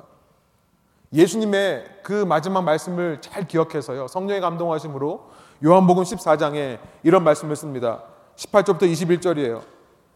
예수님의 1.14 2.02
그 2.04 2.12
마지막 2.26 2.62
말씀을 2.64 3.20
잘 3.22 3.48
기억해서요. 3.48 4.08
성령의 4.08 4.42
감동하심으로 4.42 5.30
요한복음 5.66 6.04
14장에 6.04 6.80
이런 7.04 7.24
말씀을 7.24 7.56
씁니다. 7.56 8.04
18절부터 8.36 8.82
21절이에요. 8.84 9.62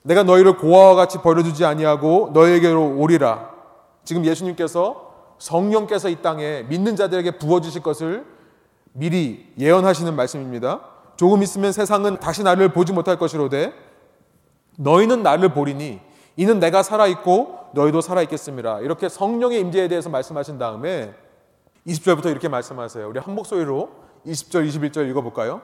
내가 0.03 0.23
너희를 0.23 0.57
고아와 0.57 0.95
같이 0.95 1.17
버려두지 1.19 1.65
아니하고 1.65 2.31
너에게로 2.33 2.97
오리라. 2.97 3.60
지금 4.03 4.25
예수님께서 4.25 5.11
성령께서 5.37 6.09
이 6.09 6.21
땅에 6.21 6.63
믿는 6.63 6.95
자들에게 6.95 7.37
부어주실 7.37 7.81
것을 7.81 8.25
미리 8.93 9.51
예언하시는 9.57 10.15
말씀입니다. 10.15 10.81
조금 11.15 11.43
있으면 11.43 11.71
세상은 11.71 12.17
다시 12.19 12.43
나를 12.43 12.69
보지 12.69 12.93
못할 12.93 13.17
것이로되 13.17 13.73
너희는 14.77 15.23
나를 15.23 15.53
보리니 15.53 15.99
이는 16.35 16.59
내가 16.59 16.83
살아있고 16.83 17.59
너희도 17.73 18.01
살아있겠습니다. 18.01 18.79
이렇게 18.81 19.09
성령의 19.09 19.59
임재에 19.59 19.87
대해서 19.87 20.09
말씀하신 20.09 20.57
다음에 20.57 21.13
20절부터 21.87 22.27
이렇게 22.27 22.47
말씀하세요. 22.47 23.07
우리 23.07 23.19
한 23.19 23.35
목소리로 23.35 23.89
20절, 24.25 24.67
21절 24.67 25.09
읽어볼까요? 25.09 25.61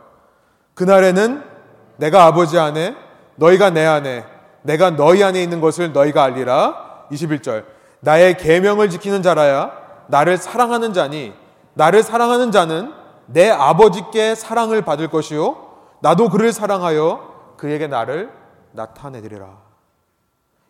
그날에는 0.73 1.43
내가 1.97 2.25
아버지 2.25 2.57
안에 2.57 2.95
너희가 3.35 3.69
내 3.69 3.85
안에 3.85 4.25
내가 4.63 4.91
너희 4.91 5.23
안에 5.23 5.41
있는 5.41 5.61
것을 5.61 5.93
너희가 5.93 6.23
알리라. 6.23 7.07
21절. 7.11 7.76
나의 7.99 8.37
계명을 8.37 8.89
지키는 8.89 9.23
자라야 9.23 9.71
나를 10.07 10.37
사랑하는 10.37 10.93
자니 10.93 11.33
나를 11.73 12.03
사랑하는 12.03 12.51
자는 12.51 12.93
내 13.27 13.49
아버지께 13.49 14.35
사랑을 14.35 14.81
받을 14.83 15.09
것이요 15.09 15.67
나도 16.01 16.29
그를 16.29 16.53
사랑하여 16.53 17.55
그에게 17.57 17.87
나를 17.87 18.31
나타내리라. 18.71 19.57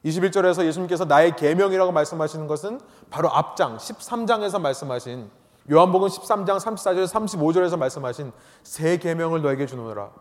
21절에서 0.05 0.65
예수님께서 0.65 1.05
나의 1.05 1.35
계명이라고 1.35 1.91
말씀하시는 1.91 2.47
것은 2.47 2.79
바로 3.09 3.29
앞장 3.29 3.77
13장에서 3.77 4.61
말씀하신 4.61 5.29
요한복음 5.69 6.07
13장 6.07 6.59
34절 6.59 7.07
35절에서 7.07 7.77
말씀하신 7.77 8.31
새 8.63 8.97
계명을 8.97 9.41
너에게 9.41 9.65
주노라. 9.65 10.11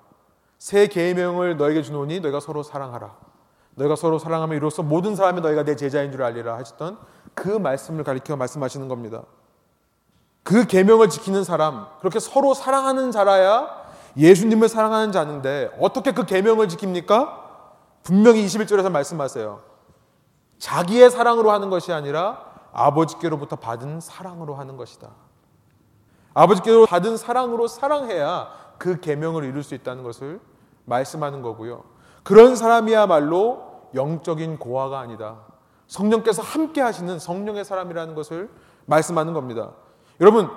새 0.59 0.88
계명을 0.88 1.57
너에게 1.57 1.83
주노니 1.83 2.21
너희가 2.21 2.40
서로 2.40 2.62
사랑하라. 2.62 3.16
너희가 3.77 3.95
서로 3.95 4.19
사랑하면 4.19 4.57
이로써 4.57 4.83
모든 4.83 5.15
사람이 5.17 5.41
너희가 5.41 5.65
내 5.65 5.77
제자인 5.77 6.11
줄 6.11 6.23
알리라 6.23 6.57
하셨던 6.59 6.99
그 7.35 7.49
말씀을 7.49 8.05
가리켜 8.05 8.37
말씀하시는 8.37 8.89
겁니다. 8.89 9.23
그 10.43 10.67
계명을 10.67 11.09
지키는 11.11 11.45
사람, 11.45 11.87
그렇게 12.01 12.19
서로 12.19 12.55
사랑하는 12.55 13.11
자라야 13.11 13.87
예수님을 14.17 14.69
사랑하는 14.69 15.12
자인데 15.12 15.77
어떻게 15.79 16.12
그 16.12 16.25
계명을 16.25 16.69
지킵니까? 16.69 17.45
분명히 18.03 18.47
21절에서 18.47 18.91
말씀하세요. 18.91 19.61
자기의 20.59 21.11
사랑으로 21.11 21.51
하는 21.51 21.69
것이 21.69 21.93
아니라 21.93 22.45
아버지께로부터 22.73 23.57
받은 23.57 24.01
사랑으로 24.01 24.55
하는 24.55 24.77
것이다. 24.77 25.09
아버지께로 26.33 26.87
받은 26.87 27.17
사랑으로 27.17 27.67
사랑해야 27.67 28.49
그 28.79 29.01
계명을 29.01 29.45
이룰 29.45 29.62
수 29.62 29.75
있다는 29.75 30.03
것을 30.03 30.41
말씀하는 30.85 31.43
거고요. 31.43 31.83
그런 32.23 32.57
사람이야말로 32.57 33.66
영적인 33.94 34.59
고아가 34.59 35.01
아니다. 35.01 35.38
성령께서 35.87 36.42
함께 36.42 36.81
하시는 36.81 37.18
성령의 37.18 37.64
사람이라는 37.64 38.14
것을 38.14 38.51
말씀하는 38.87 39.33
겁니다. 39.33 39.72
여러분, 40.20 40.51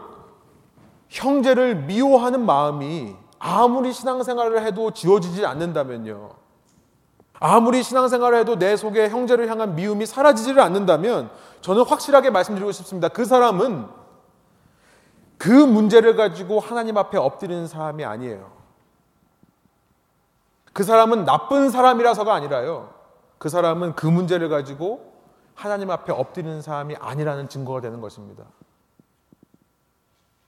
형제를 1.09 1.75
미워하는 1.75 2.45
마음이 2.45 3.15
아무리 3.39 3.93
신앙생활을 3.93 4.65
해도 4.65 4.91
지워지지 4.91 5.45
않는다면요. 5.45 6.29
아무리 7.39 7.83
신앙생활을 7.83 8.39
해도 8.39 8.59
내 8.59 8.75
속에 8.75 9.09
형제를 9.09 9.49
향한 9.49 9.75
미움이 9.75 10.05
사라지지를 10.05 10.61
않는다면 10.61 11.29
저는 11.61 11.83
확실하게 11.83 12.31
말씀드리고 12.31 12.71
싶습니다. 12.73 13.07
그 13.07 13.25
사람은 13.25 13.87
그 15.37 15.49
문제를 15.49 16.17
가지고 16.17 16.59
하나님 16.59 16.97
앞에 16.97 17.17
엎드리는 17.17 17.65
사람이 17.65 18.03
아니에요. 18.03 18.51
그 20.73 20.83
사람은 20.83 21.23
나쁜 21.23 21.69
사람이라서가 21.69 22.33
아니라요. 22.33 22.98
그 23.39 23.49
사람은 23.49 23.95
그 23.95 24.05
문제를 24.05 24.49
가지고 24.49 25.13
하나님 25.55 25.89
앞에 25.89 26.13
엎드리는 26.13 26.61
사람이 26.61 26.95
아니라는 26.97 27.49
증거가 27.49 27.81
되는 27.81 27.99
것입니다. 28.01 28.43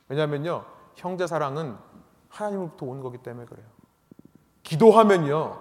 왜냐하면요, 0.10 0.64
형제 0.96 1.26
사랑은 1.26 1.76
하나님으로부터 2.30 2.86
오는 2.86 3.02
거기 3.02 3.18
때문에 3.18 3.46
그래요. 3.46 3.66
기도하면요, 4.64 5.58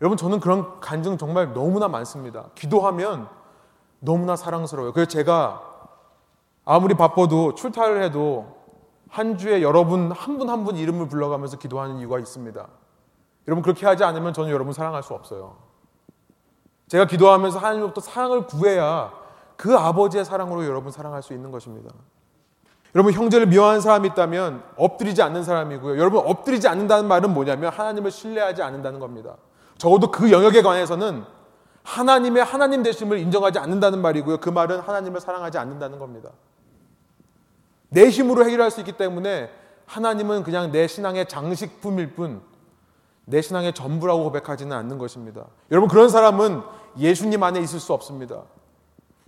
여러분 0.00 0.16
저는 0.16 0.40
그런 0.40 0.80
간증 0.80 1.16
정말 1.18 1.52
너무나 1.52 1.88
많습니다. 1.88 2.50
기도하면 2.54 3.28
너무나 4.00 4.36
사랑스러워요. 4.36 4.92
그래서 4.92 5.08
제가 5.08 5.62
아무리 6.64 6.94
바빠도 6.94 7.54
출타를 7.54 8.02
해도 8.02 8.56
한 9.08 9.36
주에 9.38 9.62
여러분 9.62 10.10
한 10.12 10.38
분 10.38 10.48
한분 10.48 10.76
이름을 10.76 11.08
불러가면서 11.08 11.58
기도하는 11.58 11.98
이유가 11.98 12.18
있습니다. 12.18 12.66
여러분 13.48 13.62
그렇게 13.62 13.86
하지 13.86 14.04
않으면 14.04 14.32
저는 14.32 14.50
여러분 14.50 14.72
사랑할 14.72 15.02
수 15.02 15.14
없어요. 15.14 15.71
제가 16.92 17.06
기도하면서 17.06 17.58
하나님으로부터 17.58 18.02
사랑을 18.02 18.46
구해야 18.46 19.14
그 19.56 19.74
아버지의 19.74 20.26
사랑으로 20.26 20.66
여러분 20.66 20.92
사랑할 20.92 21.22
수 21.22 21.32
있는 21.32 21.50
것입니다. 21.50 21.90
여러분 22.94 23.14
형제를 23.14 23.46
미워하는 23.46 23.80
사람이 23.80 24.08
있다면 24.08 24.62
엎드리지 24.76 25.22
않는 25.22 25.42
사람이고요. 25.42 25.98
여러분 25.98 26.22
엎드리지 26.26 26.68
않는다는 26.68 27.08
말은 27.08 27.32
뭐냐면 27.32 27.72
하나님을 27.72 28.10
신뢰하지 28.10 28.62
않는다는 28.62 29.00
겁니다. 29.00 29.36
적어도 29.78 30.10
그 30.10 30.30
영역에 30.30 30.60
관해서는 30.60 31.24
하나님의 31.82 32.44
하나님 32.44 32.82
되심을 32.82 33.16
인정하지 33.20 33.58
않는다는 33.58 34.02
말이고요. 34.02 34.36
그 34.36 34.50
말은 34.50 34.80
하나님을 34.80 35.18
사랑하지 35.18 35.56
않는다는 35.56 35.98
겁니다. 35.98 36.28
내 37.88 38.10
힘으로 38.10 38.44
해결할 38.44 38.70
수 38.70 38.80
있기 38.80 38.92
때문에 38.92 39.48
하나님은 39.86 40.42
그냥 40.42 40.70
내 40.70 40.86
신앙의 40.86 41.26
장식품일 41.26 42.12
뿐, 42.16 42.42
내 43.24 43.40
신앙의 43.40 43.72
전부라고 43.72 44.24
고백하지는 44.24 44.76
않는 44.76 44.98
것입니다. 44.98 45.46
여러분, 45.70 45.88
그런 45.88 46.10
사람은 46.10 46.81
예수님 46.98 47.42
안에 47.42 47.60
있을 47.60 47.80
수 47.80 47.92
없습니다. 47.92 48.42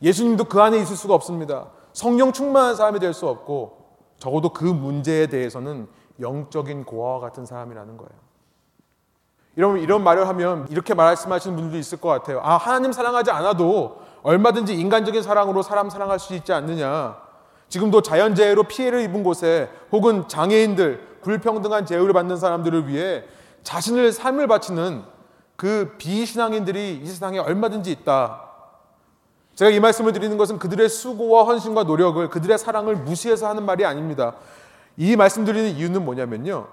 예수님도 0.02 0.44
그 0.44 0.60
안에 0.60 0.78
있을 0.78 0.96
수가 0.96 1.14
없습니다. 1.14 1.68
성령 1.92 2.32
충만한 2.32 2.76
사람이 2.76 2.98
될 2.98 3.14
수 3.14 3.28
없고, 3.28 3.84
적어도 4.18 4.50
그 4.50 4.64
문제에 4.64 5.26
대해서는 5.26 5.88
영적인 6.20 6.84
고아와 6.84 7.20
같은 7.20 7.46
사람이라는 7.46 7.96
거예요. 7.96 8.24
이런, 9.56 9.78
이런 9.78 10.02
말을 10.02 10.26
하면 10.28 10.66
이렇게 10.70 10.94
말씀하시는 10.94 11.54
분들도 11.56 11.78
있을 11.78 12.00
것 12.00 12.08
같아요. 12.08 12.40
아, 12.42 12.56
하나님 12.56 12.92
사랑하지 12.92 13.30
않아도 13.30 13.98
얼마든지 14.22 14.74
인간적인 14.74 15.22
사랑으로 15.22 15.62
사람 15.62 15.90
사랑할 15.90 16.18
수 16.18 16.34
있지 16.34 16.52
않느냐. 16.52 17.22
지금도 17.68 18.02
자연재해로 18.02 18.64
피해를 18.64 19.02
입은 19.02 19.22
곳에 19.22 19.70
혹은 19.92 20.26
장애인들, 20.28 21.18
불평등한 21.22 21.86
제휴를 21.86 22.12
받는 22.12 22.36
사람들을 22.36 22.88
위해 22.88 23.24
자신을 23.62 24.12
삶을 24.12 24.46
바치는 24.46 25.02
그 25.56 25.94
비신앙인들이 25.98 27.00
이 27.02 27.06
세상에 27.06 27.38
얼마든지 27.38 27.90
있다. 27.90 28.42
제가 29.54 29.70
이 29.70 29.78
말씀을 29.78 30.12
드리는 30.12 30.36
것은 30.36 30.58
그들의 30.58 30.88
수고와 30.88 31.44
헌신과 31.44 31.84
노력을 31.84 32.28
그들의 32.28 32.58
사랑을 32.58 32.96
무시해서 32.96 33.48
하는 33.48 33.64
말이 33.64 33.84
아닙니다. 33.84 34.34
이 34.96 35.16
말씀 35.16 35.44
드리는 35.44 35.70
이유는 35.70 36.04
뭐냐면요. 36.04 36.68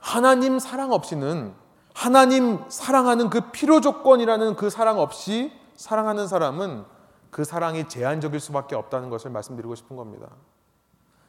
하나님 0.00 0.58
사랑 0.58 0.92
없이는 0.92 1.54
하나님 1.94 2.64
사랑하는 2.68 3.28
그 3.28 3.50
필요 3.50 3.80
조건이라는 3.80 4.56
그 4.56 4.70
사랑 4.70 4.98
없이 4.98 5.52
사랑하는 5.76 6.26
사람은 6.26 6.84
그 7.30 7.44
사랑이 7.44 7.88
제한적일 7.88 8.40
수밖에 8.40 8.74
없다는 8.74 9.10
것을 9.10 9.30
말씀드리고 9.30 9.74
싶은 9.74 9.96
겁니다. 9.96 10.28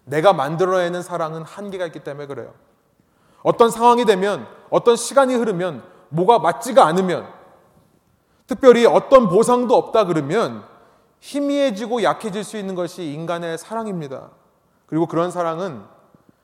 내가 0.05 0.33
만들어내는 0.33 1.01
사랑은 1.01 1.43
한계가 1.43 1.85
있기 1.87 1.99
때문에 1.99 2.27
그래요. 2.27 2.53
어떤 3.41 3.69
상황이 3.69 4.05
되면, 4.05 4.47
어떤 4.69 4.95
시간이 4.95 5.35
흐르면, 5.35 5.83
뭐가 6.13 6.39
맞지가 6.39 6.85
않으면, 6.85 7.27
특별히 8.45 8.85
어떤 8.85 9.29
보상도 9.29 9.75
없다 9.75 10.05
그러면 10.05 10.63
희미해지고 11.19 12.03
약해질 12.03 12.43
수 12.43 12.57
있는 12.57 12.75
것이 12.75 13.13
인간의 13.13 13.57
사랑입니다. 13.57 14.29
그리고 14.85 15.07
그런 15.07 15.31
사랑은 15.31 15.81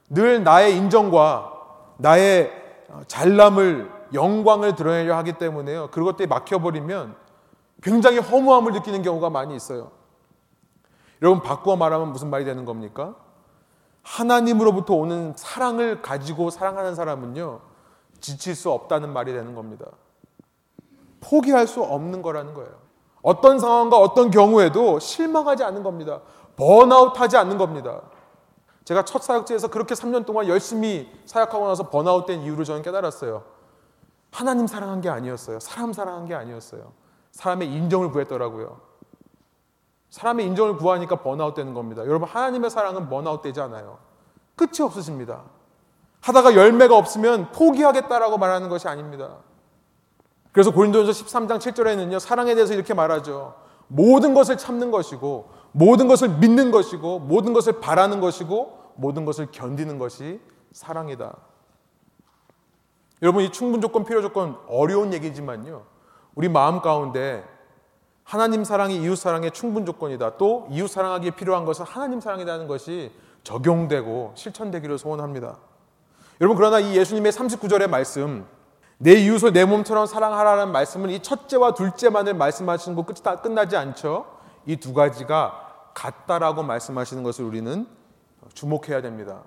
늘 0.09 0.43
나의 0.43 0.75
인정과 0.77 1.53
나의 1.97 2.51
잘남을 3.07 3.91
영광을 4.13 4.75
드러내려 4.75 5.15
하기 5.17 5.33
때문에요. 5.33 5.91
그것들이 5.91 6.27
막혀버리면 6.27 7.15
굉장히 7.83 8.17
허무함을 8.17 8.71
느끼는 8.71 9.03
경우가 9.03 9.29
많이 9.29 9.55
있어요. 9.55 9.91
여러분, 11.21 11.43
바꾸어 11.43 11.75
말하면 11.75 12.11
무슨 12.11 12.29
말이 12.29 12.45
되는 12.45 12.65
겁니까? 12.65 13.15
하나님으로부터 14.01 14.95
오는 14.95 15.33
사랑을 15.35 16.01
가지고 16.01 16.49
사랑하는 16.49 16.95
사람은요, 16.95 17.59
지칠 18.21 18.55
수 18.55 18.71
없다는 18.71 19.13
말이 19.13 19.33
되는 19.33 19.55
겁니다. 19.55 19.85
포기할 21.21 21.67
수 21.67 21.81
없는 21.83 22.21
거라는 22.21 22.53
거예요. 22.53 22.71
어떤 23.21 23.59
상황과 23.59 23.97
어떤 23.97 24.31
경우에도 24.31 24.99
실망하지 24.99 25.63
않는 25.63 25.83
겁니다. 25.83 26.21
번아웃 26.55 27.19
하지 27.19 27.37
않는 27.37 27.57
겁니다. 27.57 28.01
제가 28.85 29.05
첫 29.05 29.21
사역지에서 29.21 29.67
그렇게 29.67 29.93
3년 29.93 30.25
동안 30.25 30.47
열심히 30.47 31.09
사역하고 31.25 31.67
나서 31.67 31.89
번아웃 31.89 32.25
된 32.25 32.41
이유를 32.41 32.65
저는 32.65 32.81
깨달았어요. 32.81 33.43
하나님 34.31 34.67
사랑한 34.67 35.01
게 35.01 35.09
아니었어요. 35.09 35.59
사람 35.59 35.93
사랑한 35.93 36.25
게 36.25 36.33
아니었어요. 36.33 36.91
사람의 37.31 37.71
인정을 37.71 38.11
구했더라고요. 38.11 38.79
사람의 40.09 40.45
인정을 40.47 40.77
구하니까 40.77 41.17
번아웃 41.17 41.53
되는 41.53 41.73
겁니다. 41.73 42.05
여러분, 42.05 42.27
하나님의 42.27 42.69
사랑은 42.69 43.09
번아웃 43.09 43.41
되지 43.41 43.61
않아요. 43.61 43.99
끝이 44.55 44.81
없으십니다. 44.81 45.43
하다가 46.21 46.55
열매가 46.55 46.95
없으면 46.97 47.51
포기하겠다라고 47.51 48.37
말하는 48.37 48.69
것이 48.69 48.87
아닙니다. 48.87 49.37
그래서 50.51 50.71
고린도전서 50.71 51.25
13장 51.25 51.59
7절에는요, 51.59 52.19
사랑에 52.19 52.55
대해서 52.55 52.73
이렇게 52.73 52.93
말하죠. 52.93 53.55
모든 53.87 54.33
것을 54.33 54.57
참는 54.57 54.91
것이고, 54.91 55.49
모든 55.71 56.07
것을 56.07 56.29
믿는 56.29 56.71
것이고, 56.71 57.19
모든 57.19 57.53
것을 57.53 57.79
바라는 57.79 58.19
것이고, 58.19 58.93
모든 58.95 59.25
것을 59.25 59.47
견디는 59.51 59.97
것이 59.97 60.41
사랑이다. 60.71 61.35
여러분 63.21 63.43
이 63.43 63.51
충분 63.51 63.81
조건, 63.81 64.05
필요 64.05 64.21
조건 64.21 64.57
어려운 64.67 65.13
얘기지만요. 65.13 65.83
우리 66.35 66.49
마음 66.49 66.81
가운데 66.81 67.43
하나님 68.23 68.63
사랑이 68.63 68.97
이웃 68.97 69.15
사랑의 69.15 69.51
충분 69.51 69.85
조건이다. 69.85 70.37
또 70.37 70.67
이웃 70.69 70.87
사랑하기에 70.87 71.31
필요한 71.31 71.65
것은 71.65 71.85
하나님 71.85 72.21
사랑이라는 72.21 72.67
것이 72.67 73.11
적용되고 73.43 74.33
실천되기를 74.35 74.97
소원합니다. 74.97 75.57
여러분 76.41 76.55
그러나 76.57 76.79
이 76.79 76.95
예수님의 76.95 77.31
39절의 77.31 77.89
말씀 77.89 78.45
내 78.97 79.13
이웃을 79.13 79.53
내 79.53 79.65
몸처럼 79.65 80.05
사랑하라는 80.05 80.71
말씀은 80.71 81.09
이 81.09 81.21
첫째와 81.21 81.73
둘째만을 81.73 82.33
말씀하시는 82.33 82.95
거 82.95 83.03
끝이 83.05 83.21
다 83.21 83.37
끝나지 83.41 83.77
않죠. 83.77 84.25
이 84.65 84.75
두 84.77 84.93
가지가 84.93 85.91
같다라고 85.93 86.63
말씀하시는 86.63 87.23
것을 87.23 87.45
우리는 87.45 87.87
주목해야 88.53 89.01
됩니다. 89.01 89.43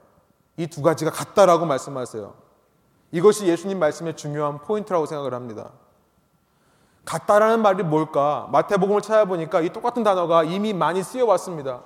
이 0.56 0.66
두 0.66 0.82
가지가 0.82 1.10
같다라고 1.10 1.66
말씀하세요. 1.66 2.34
이것이 3.10 3.46
예수님 3.46 3.78
말씀의 3.78 4.16
중요한 4.16 4.58
포인트라고 4.58 5.06
생각을 5.06 5.34
합니다. 5.34 5.70
같다라는 7.04 7.60
말이 7.60 7.82
뭘까? 7.82 8.48
마태복음을 8.52 9.02
찾아보니까 9.02 9.60
이 9.60 9.70
똑같은 9.70 10.02
단어가 10.02 10.44
이미 10.44 10.72
많이 10.72 11.02
쓰여 11.02 11.26
왔습니다. 11.26 11.80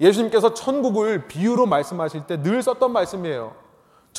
예수님께서 0.00 0.54
천국을 0.54 1.26
비유로 1.28 1.66
말씀하실 1.66 2.26
때 2.26 2.42
늘 2.42 2.62
썼던 2.62 2.92
말씀이에요. 2.92 3.52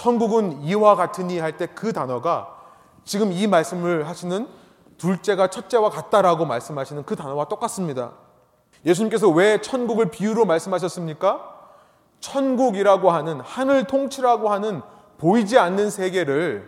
천국은 0.02 0.64
이와 0.64 0.96
같으니 0.96 1.38
할 1.38 1.58
때 1.58 1.68
그 1.68 1.94
단어가 1.94 2.58
지금 3.04 3.32
이 3.32 3.46
말씀을 3.46 4.08
하시는 4.08 4.48
둘째가 4.98 5.50
첫째와 5.50 5.92
같다라고 5.92 6.46
말씀하시는 6.46 7.06
그 7.06 7.16
단어와 7.16 7.46
똑같습니다. 7.46 8.14
예수님께서 8.84 9.30
왜 9.30 9.62
천국을 9.62 10.10
비유로 10.10 10.46
말씀하셨습니까? 10.46 11.50
천국이라고 12.20 13.12
하는 13.12 13.42
하늘 13.42 13.84
통치라고 13.86 14.50
하는 14.50 14.82
보이지 15.20 15.60
않는 15.60 15.92
세계를 15.92 16.68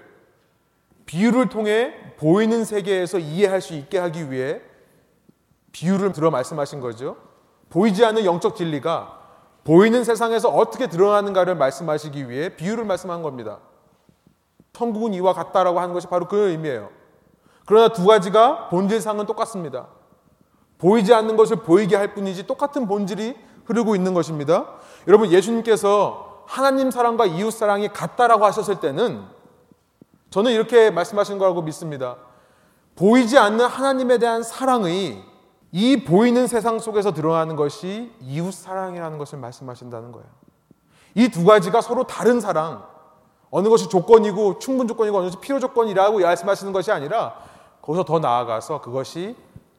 비유를 1.07 1.49
통해 1.49 1.93
보이는 2.17 2.63
세계에서 2.63 3.17
이해할 3.17 3.61
수 3.61 3.73
있게 3.73 3.97
하기 3.97 4.29
위해 4.31 4.61
비유를 5.71 6.11
들어 6.11 6.29
말씀하신 6.29 6.81
거죠. 6.81 7.17
보이지 7.69 8.05
않는 8.05 8.25
영적 8.25 8.55
진리가 8.55 9.21
보이는 9.63 10.03
세상에서 10.03 10.49
어떻게 10.49 10.87
드러나는가를 10.87 11.55
말씀하시기 11.55 12.29
위해 12.29 12.49
비유를 12.55 12.83
말씀한 12.85 13.21
겁니다. 13.21 13.59
천국은 14.73 15.13
이와 15.13 15.33
같다라고 15.33 15.79
하는 15.79 15.93
것이 15.93 16.07
바로 16.07 16.27
그 16.27 16.49
의미예요. 16.49 16.89
그러나 17.65 17.89
두 17.89 18.05
가지가 18.05 18.69
본질상은 18.69 19.25
똑같습니다. 19.25 19.87
보이지 20.79 21.13
않는 21.13 21.37
것을 21.37 21.57
보이게 21.57 21.95
할 21.95 22.13
뿐이지 22.13 22.45
똑같은 22.45 22.87
본질이 22.87 23.37
흐르고 23.65 23.95
있는 23.95 24.13
것입니다. 24.13 24.65
여러분 25.07 25.31
예수님께서 25.31 26.43
하나님 26.45 26.91
사랑과 26.91 27.25
이웃 27.25 27.51
사랑이 27.51 27.87
같다라고 27.87 28.43
하셨을 28.45 28.81
때는 28.81 29.23
저는 30.29 30.51
이렇게 30.51 30.91
말씀하신 30.91 31.37
거라고 31.37 31.61
믿습니다. 31.61 32.17
보이지 32.95 33.37
않는 33.37 33.65
하나님에 33.65 34.17
대한 34.17 34.43
사랑의 34.43 35.23
이 35.75 36.03
보이는 36.03 36.45
세상 36.45 36.77
속에서 36.77 37.13
드러나는 37.13 37.55
것이 37.55 38.13
이웃 38.21 38.53
사랑이라는 38.53 39.17
것을 39.17 39.39
말씀하신다는 39.39 40.11
거예요. 40.11 40.27
이 41.15 41.29
두 41.29 41.43
가지가 41.45 41.81
서로 41.81 42.03
다른 42.05 42.39
사랑, 42.39 42.85
어느 43.49 43.69
것이 43.69 43.89
조건이고 43.89 44.59
충분 44.59 44.87
조건이고 44.87 45.17
어느 45.17 45.25
것이 45.25 45.39
필요 45.39 45.59
조건이라고 45.59 46.19
말씀하시는 46.19 46.73
것이 46.73 46.91
아니라 46.91 47.35
거기서 47.81 48.05
더 48.05 48.19
나아가서 48.19 48.81
그것이 48.81 49.35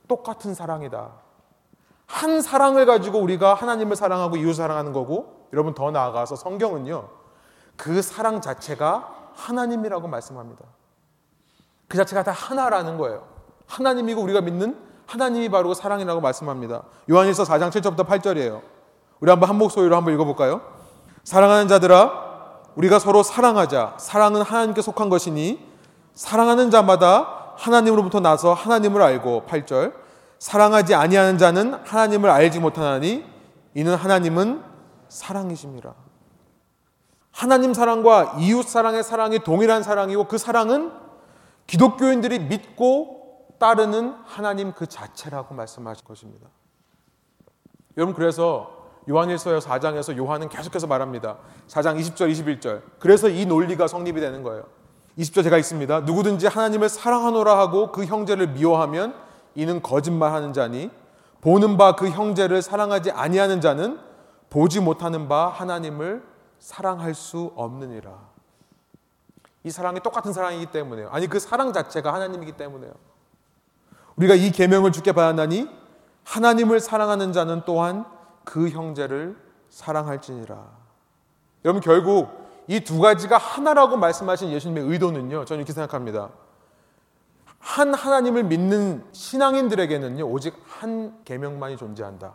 똑같은 0.09 0.52
사랑이다. 0.52 1.11
한 2.07 2.42
사랑을 2.42 2.87
가지고 2.87 3.20
우리가 3.20 3.54
하나님을 3.54 3.94
사랑하고 3.94 4.37
이웃 4.37 4.54
사랑하는 4.54 4.92
거고 4.92 5.46
여러분 5.52 5.74
더 5.74 5.92
나아가서 5.92 6.35
성경은요. 6.35 7.09
그 7.76 8.02
사랑 8.02 8.40
자체가 8.40 9.30
하나님이라고 9.35 10.09
말씀합니다. 10.09 10.64
그 11.87 11.96
자체가 11.96 12.24
다 12.24 12.33
하나라는 12.33 12.98
거예요. 12.98 13.26
하나님이고 13.66 14.20
우리가 14.20 14.40
믿는 14.40 14.76
하나님이 15.07 15.49
바로 15.49 15.75
사랑이라고 15.75 16.21
말씀합니다. 16.21 16.83
요한일서 17.11 17.45
4장 17.45 17.71
7절부터 17.71 18.07
8절이에요. 18.07 18.62
우리 19.21 19.31
한번 19.31 19.49
한 19.49 19.57
목소리로 19.57 19.97
한번 19.97 20.14
읽어볼까요? 20.14 20.62
사랑하는 21.25 21.69
자들아 21.69 22.25
우리가 22.75 22.99
서로 22.99 23.23
사랑하자. 23.23 23.97
사랑은 23.99 24.43
하나님께 24.43 24.83
속한 24.83 25.09
것이니 25.09 25.64
사랑하는 26.14 26.71
자마다 26.71 27.55
하나님으로부터 27.57 28.21
나서 28.21 28.53
하나님을 28.53 29.01
알고 29.01 29.45
8절 29.49 29.95
사랑하지 30.38 30.95
아니하는 30.95 31.38
자는 31.38 31.75
하나님을 31.85 32.29
알지 32.29 32.61
못하나니 32.61 33.25
이는 33.75 33.95
하나님은 33.95 34.62
사랑이십니다. 35.09 35.95
하나님 37.31 37.75
사랑과 37.75 38.37
이웃 38.38 38.69
사랑의 38.69 39.03
사랑이 39.03 39.40
동일한 39.40 39.83
사랑이고 39.83 40.25
그 40.29 40.38
사랑은 40.38 40.93
기독교인들이 41.67 42.40
믿고 42.40 43.23
따르는 43.59 44.17
하나님 44.25 44.73
그 44.73 44.87
자체라고 44.87 45.55
말씀하신 45.55 46.05
것입니다. 46.05 46.49
여러분 47.97 48.14
그래서 48.14 48.85
요한일서 49.09 49.59
4장에서 49.59 50.17
요한은 50.17 50.49
계속해서 50.49 50.87
말합니다. 50.87 51.38
4장 51.69 51.99
20절, 52.01 52.33
21절. 52.33 52.83
그래서 52.99 53.29
이 53.29 53.45
논리가 53.47 53.87
성립이 53.87 54.21
되는 54.21 54.43
거예요. 54.43 54.64
20절 55.19 55.45
제가 55.45 55.59
있습니다. 55.59 56.01
누구든지 56.01 56.47
하나님을 56.47 56.88
사랑하노라 56.88 57.59
하고 57.59 57.93
그 57.93 58.05
형제를 58.05 58.49
미워하면 58.49 59.14
이는 59.55 59.83
거짓말하는 59.83 60.53
자니 60.53 60.90
보는 61.40 61.77
바 61.77 61.95
그 61.95 62.09
형제를 62.09 62.62
사랑하지 62.62 63.11
아니하는 63.11 63.61
자는 63.61 64.01
보지 64.51 64.81
못하는 64.81 65.29
바 65.29 65.49
하나님을 65.49 66.25
사랑할 66.59 67.14
수 67.14 67.53
없느니라. 67.55 68.35
이 69.64 69.71
사랑이 69.71 70.01
똑같은 70.01 70.33
사랑이기 70.33 70.67
때문에요. 70.67 71.11
아니 71.11 71.27
그 71.27 71.38
사랑 71.38 71.73
자체가 71.73 72.12
하나님이기 72.12 72.53
때문에요. 72.53 72.93
우리가 74.16 74.35
이 74.35 74.50
계명을 74.50 74.92
주께 74.92 75.12
받았나니 75.12 75.68
하나님을 76.24 76.81
사랑하는 76.81 77.33
자는 77.33 77.62
또한 77.66 78.05
그 78.44 78.68
형제를 78.68 79.37
사랑할지니라. 79.70 80.57
여러분 81.64 81.81
결국 81.83 82.29
이 82.66 82.81
두 82.81 82.98
가지가 83.00 83.37
하나라고 83.37 83.96
말씀하신 83.98 84.50
예수님의 84.53 84.85
의도는요. 84.85 85.44
저는 85.44 85.61
이렇게 85.61 85.72
생각합니다. 85.72 86.31
한 87.59 87.92
하나님을 87.94 88.44
믿는 88.44 89.05
신앙인들에게는요. 89.12 90.24
오직 90.27 90.55
한 90.66 91.22
계명만이 91.24 91.77
존재한다. 91.77 92.33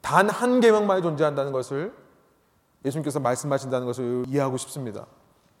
단 0.00 0.28
한 0.30 0.60
계명만이 0.60 1.02
존재한다는 1.02 1.52
것을 1.52 1.94
예수님께서 2.84 3.20
말씀하신다는 3.20 3.86
것을 3.86 4.24
이해하고 4.28 4.56
싶습니다. 4.56 5.06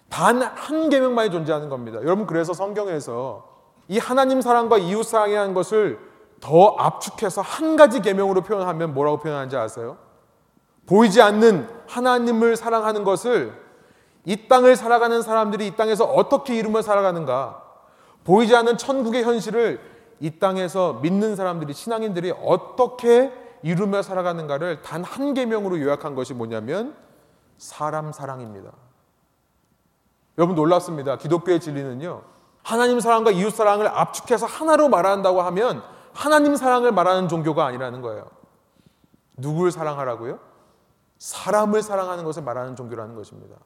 단 0.08 0.42
한 0.42 0.88
계명만이 0.88 1.30
존재하는 1.30 1.68
겁니다. 1.68 1.98
여러분 2.02 2.26
그래서 2.26 2.52
성경에서 2.54 3.51
이 3.88 3.98
하나님 3.98 4.40
사랑과 4.40 4.78
이웃 4.78 5.02
사랑이라는 5.04 5.54
것을 5.54 5.98
더 6.40 6.74
압축해서 6.78 7.40
한 7.40 7.76
가지 7.76 8.00
계명으로 8.00 8.42
표현하면 8.42 8.94
뭐라고 8.94 9.18
표현하는지 9.18 9.56
아세요? 9.56 9.96
보이지 10.86 11.22
않는 11.22 11.68
하나님을 11.86 12.56
사랑하는 12.56 13.04
것을 13.04 13.52
이 14.24 14.48
땅을 14.48 14.76
살아가는 14.76 15.22
사람들이 15.22 15.66
이 15.68 15.76
땅에서 15.76 16.04
어떻게 16.04 16.56
이루며 16.56 16.82
살아가는가? 16.82 17.62
보이지 18.24 18.54
않는 18.56 18.78
천국의 18.78 19.24
현실을 19.24 19.80
이 20.20 20.38
땅에서 20.38 20.94
믿는 21.02 21.36
사람들이 21.36 21.72
신앙인들이 21.72 22.32
어떻게 22.42 23.32
이루며 23.62 24.02
살아가는가를 24.02 24.82
단 24.82 25.02
한 25.04 25.34
계명으로 25.34 25.80
요약한 25.80 26.14
것이 26.14 26.34
뭐냐면 26.34 26.94
사람 27.58 28.12
사랑입니다. 28.12 28.72
여러분 30.38 30.56
놀랍습니다. 30.56 31.18
기독교의 31.18 31.60
진리는요. 31.60 32.22
하나님 32.62 33.00
사랑과 33.00 33.30
이웃 33.30 33.50
사랑을 33.54 33.86
압축해서 33.88 34.46
하나로 34.46 34.88
말한다고 34.88 35.42
하면 35.42 35.82
하나님 36.14 36.56
사랑을 36.56 36.92
말하는 36.92 37.28
종교가 37.28 37.64
아니라는 37.66 38.02
거예요. 38.02 38.26
누구를 39.36 39.72
사랑하라고요? 39.72 40.38
사람을 41.18 41.82
사랑하는 41.82 42.24
것을 42.24 42.42
말하는 42.42 42.76
종교라는 42.76 43.14
것입니다. 43.14 43.56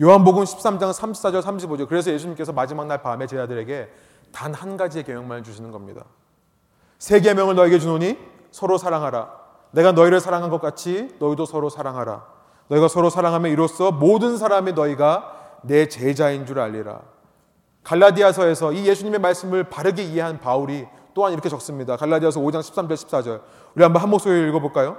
요한복음 0.00 0.44
13장 0.44 0.92
34절 0.92 1.42
35절. 1.42 1.88
그래서 1.88 2.12
예수님께서 2.12 2.52
마지막 2.52 2.86
날 2.86 3.02
밤에 3.02 3.26
제자들에게 3.26 3.90
단 4.32 4.52
한 4.54 4.76
가지의 4.76 5.04
계명만 5.04 5.42
주시는 5.44 5.70
겁니다. 5.70 6.04
세 6.98 7.20
계명을 7.20 7.54
너에게 7.54 7.78
주노니 7.78 8.18
서로 8.50 8.76
사랑하라. 8.76 9.30
내가 9.70 9.92
너희를 9.92 10.20
사랑한 10.20 10.50
것 10.50 10.60
같이 10.60 11.14
너희도 11.18 11.46
서로 11.46 11.68
사랑하라. 11.70 12.26
너희가 12.68 12.88
서로 12.88 13.08
사랑하면 13.10 13.50
이로써 13.50 13.92
모든 13.92 14.36
사람이 14.36 14.72
너희가 14.72 15.58
내 15.62 15.88
제자인 15.88 16.44
줄 16.46 16.58
알리라. 16.60 17.00
갈라디아서에서 17.86 18.72
이 18.72 18.84
예수님의 18.86 19.20
말씀을 19.20 19.64
바르게 19.64 20.02
이해한 20.02 20.40
바울이 20.40 20.86
또한 21.14 21.32
이렇게 21.32 21.48
적습니다. 21.48 21.96
갈라디아서 21.96 22.40
5장 22.40 22.58
13절 22.58 22.94
14절. 22.94 23.40
우리 23.76 23.82
한번 23.84 24.02
한 24.02 24.10
목소리로 24.10 24.48
읽어 24.48 24.58
볼까요? 24.58 24.98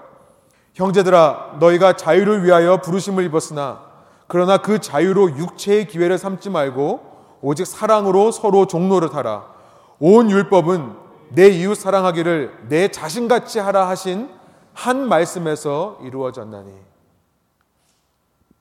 형제들아 0.74 1.58
너희가 1.60 1.98
자유를 1.98 2.46
위하여 2.46 2.80
부르심을 2.80 3.26
입었으나 3.26 3.84
그러나 4.28 4.58
그 4.60 4.80
자유로 4.80 5.38
육체의 5.38 5.88
기회를 5.88 6.18
삼지 6.18 6.50
말고 6.50 7.02
오직 7.42 7.68
사랑으로 7.68 8.32
서로 8.32 8.68
종로를 8.68 9.14
하라. 9.14 9.54
온 10.00 10.32
율법은 10.32 10.96
내 11.32 11.48
이웃 11.50 11.76
사랑하기를 11.76 12.68
내 12.70 12.88
자신같이 12.88 13.60
하라 13.60 13.90
하신 13.90 14.30
한 14.74 15.10
말씀에서 15.10 16.00
이루어졌나니. 16.04 16.74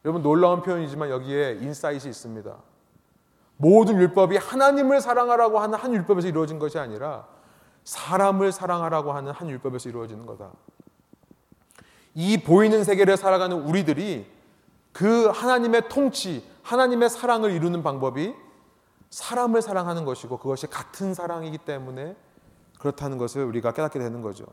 여러분 0.04 0.22
놀라운 0.22 0.62
표현이지만 0.62 1.10
여기에 1.10 1.58
인사이트이 1.60 2.10
있습니다. 2.10 2.56
모든 3.56 3.96
율법이 3.96 4.36
하나님을 4.36 5.00
사랑하라고 5.00 5.58
하는 5.58 5.78
한 5.78 5.94
율법에서 5.94 6.28
이루어진 6.28 6.58
것이 6.58 6.78
아니라 6.78 7.26
사람을 7.84 8.52
사랑하라고 8.52 9.12
하는 9.12 9.32
한 9.32 9.48
율법에서 9.48 9.88
이루어지는 9.88 10.26
거다. 10.26 10.50
이 12.14 12.38
보이는 12.42 12.82
세계를 12.82 13.16
살아가는 13.16 13.56
우리들이 13.56 14.26
그 14.92 15.26
하나님의 15.26 15.88
통치, 15.88 16.42
하나님의 16.62 17.10
사랑을 17.10 17.52
이루는 17.52 17.82
방법이 17.82 18.34
사람을 19.10 19.62
사랑하는 19.62 20.04
것이고 20.04 20.38
그것이 20.38 20.66
같은 20.66 21.14
사랑이기 21.14 21.58
때문에 21.58 22.16
그렇다는 22.78 23.18
것을 23.18 23.44
우리가 23.44 23.72
깨닫게 23.72 23.98
되는 23.98 24.22
거죠. 24.22 24.46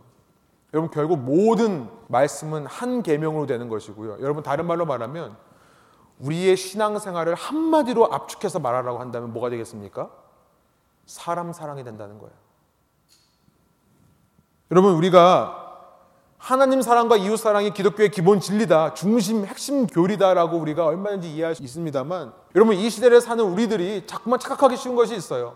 여러분 0.74 0.90
결국 0.92 1.20
모든 1.20 1.88
말씀은 2.08 2.66
한 2.66 3.04
계명으로 3.04 3.46
되는 3.46 3.70
것이고요. 3.70 4.18
여러분 4.22 4.44
다른 4.44 4.66
말로 4.66 4.86
말하면 4.86 5.36
우리의 6.24 6.56
신앙생활을 6.56 7.36
한마디로 7.36 8.14
압축해서 8.14 8.60
말하라고 8.60 9.00
한다면 9.00 9.34
뭐가 9.34 9.50
되겠습니까? 9.50 10.10
사람 11.06 11.52
사랑이 11.52 11.84
된다는 11.84 12.18
거예요. 12.18 12.34
여러분 14.72 14.94
우리가 14.96 15.60
하나님 16.38 16.82
사랑과 16.82 17.16
이웃 17.16 17.38
사랑이 17.38 17.72
기독교의 17.72 18.12
기본 18.12 18.40
진리다, 18.40 18.94
중심 18.96 19.46
핵심 19.46 19.88
교리다라고 19.88 20.58
우리가 20.58 20.86
얼마든지 20.86 21.34
이해할 21.34 21.56
수 21.56 21.64
있습니다만 21.64 22.34
여러분 22.56 22.76
이 22.76 22.90
시대를 22.90 23.22
사는 23.22 23.44
우리들이 23.44 24.08
자꾸만 24.08 24.40
착각하기 24.40 24.76
쉬운 24.78 24.96
것이 24.96 25.16
있어요. 25.16 25.56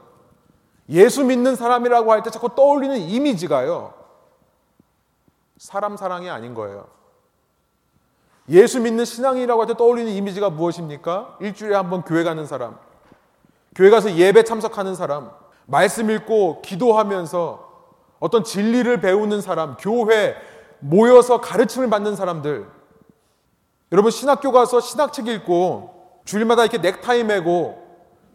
예수 0.89 1.23
믿는 1.25 1.55
사람이라고 1.55 2.11
할 2.11 2.23
때 2.23 2.29
자꾸 2.29 2.55
떠올리는 2.55 2.97
이미지가요. 2.97 3.93
사람 5.57 5.97
사랑이 5.97 6.29
아닌 6.29 6.53
거예요. 6.53 6.87
예수 8.49 8.79
믿는 8.79 9.03
신앙이라고 9.05 9.61
할 9.61 9.67
때 9.67 9.73
떠올리는 9.75 10.11
이미지가 10.11 10.49
무엇입니까? 10.51 11.37
일주일에 11.41 11.75
한 11.75 11.89
번 11.89 12.03
교회 12.03 12.23
가는 12.23 12.45
사람, 12.45 12.77
교회 13.75 13.89
가서 13.89 14.13
예배 14.15 14.43
참석하는 14.43 14.95
사람, 14.95 15.31
말씀 15.65 16.09
읽고 16.09 16.61
기도하면서 16.61 17.67
어떤 18.19 18.43
진리를 18.43 19.01
배우는 19.01 19.41
사람, 19.41 19.75
교회 19.79 20.35
모여서 20.79 21.41
가르침을 21.41 21.89
받는 21.89 22.15
사람들. 22.15 22.65
여러분 23.91 24.11
신학교 24.11 24.51
가서 24.51 24.79
신학책 24.79 25.27
읽고 25.27 26.21
주일마다 26.25 26.63
이렇게 26.63 26.77
넥타이 26.77 27.23
매고 27.23 27.85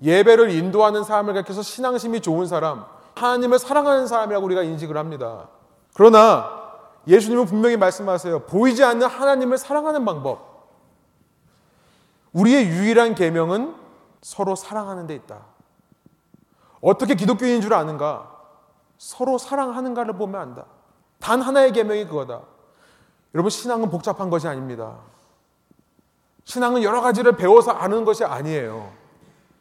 예배를 0.03 0.51
인도하는 0.51 1.05
사람을 1.05 1.35
가르쳐서 1.35 1.63
신앙심이 1.63 2.21
좋은 2.21 2.47
사람, 2.47 2.85
하나님을 3.15 3.59
사랑하는 3.59 4.07
사람이라고 4.07 4.45
우리가 4.47 4.63
인식을 4.63 4.97
합니다. 4.97 5.49
그러나 5.95 6.62
예수님은 7.07 7.47
분명히 7.47 7.77
말씀하세요. 7.77 8.41
보이지 8.47 8.85
않는 8.85 9.07
하나님을 9.07 9.59
사랑하는 9.59 10.05
방법. 10.05 10.53
우리의 12.33 12.69
유일한 12.69 13.15
계명은 13.15 13.75
서로 14.23 14.55
사랑하는 14.55 15.07
데 15.07 15.15
있다. 15.15 15.41
어떻게 16.81 17.15
기독교인인 17.15 17.61
줄 17.61 17.75
아는가? 17.75 18.31
서로 18.99 19.39
사랑하는가를 19.39 20.15
보면 20.15 20.41
안다. 20.41 20.65
단 21.19 21.41
하나의 21.41 21.73
계명이 21.73 22.07
그거다. 22.07 22.43
여러분 23.35 23.51
신앙은 23.51 23.91
복잡한 23.91 24.31
것이 24.31 24.47
아닙니다. 24.47 24.99
신앙은 26.45 26.83
여러 26.83 27.01
가지를 27.01 27.37
배워서 27.37 27.71
아는 27.73 28.05
것이 28.05 28.25
아니에요. 28.25 28.93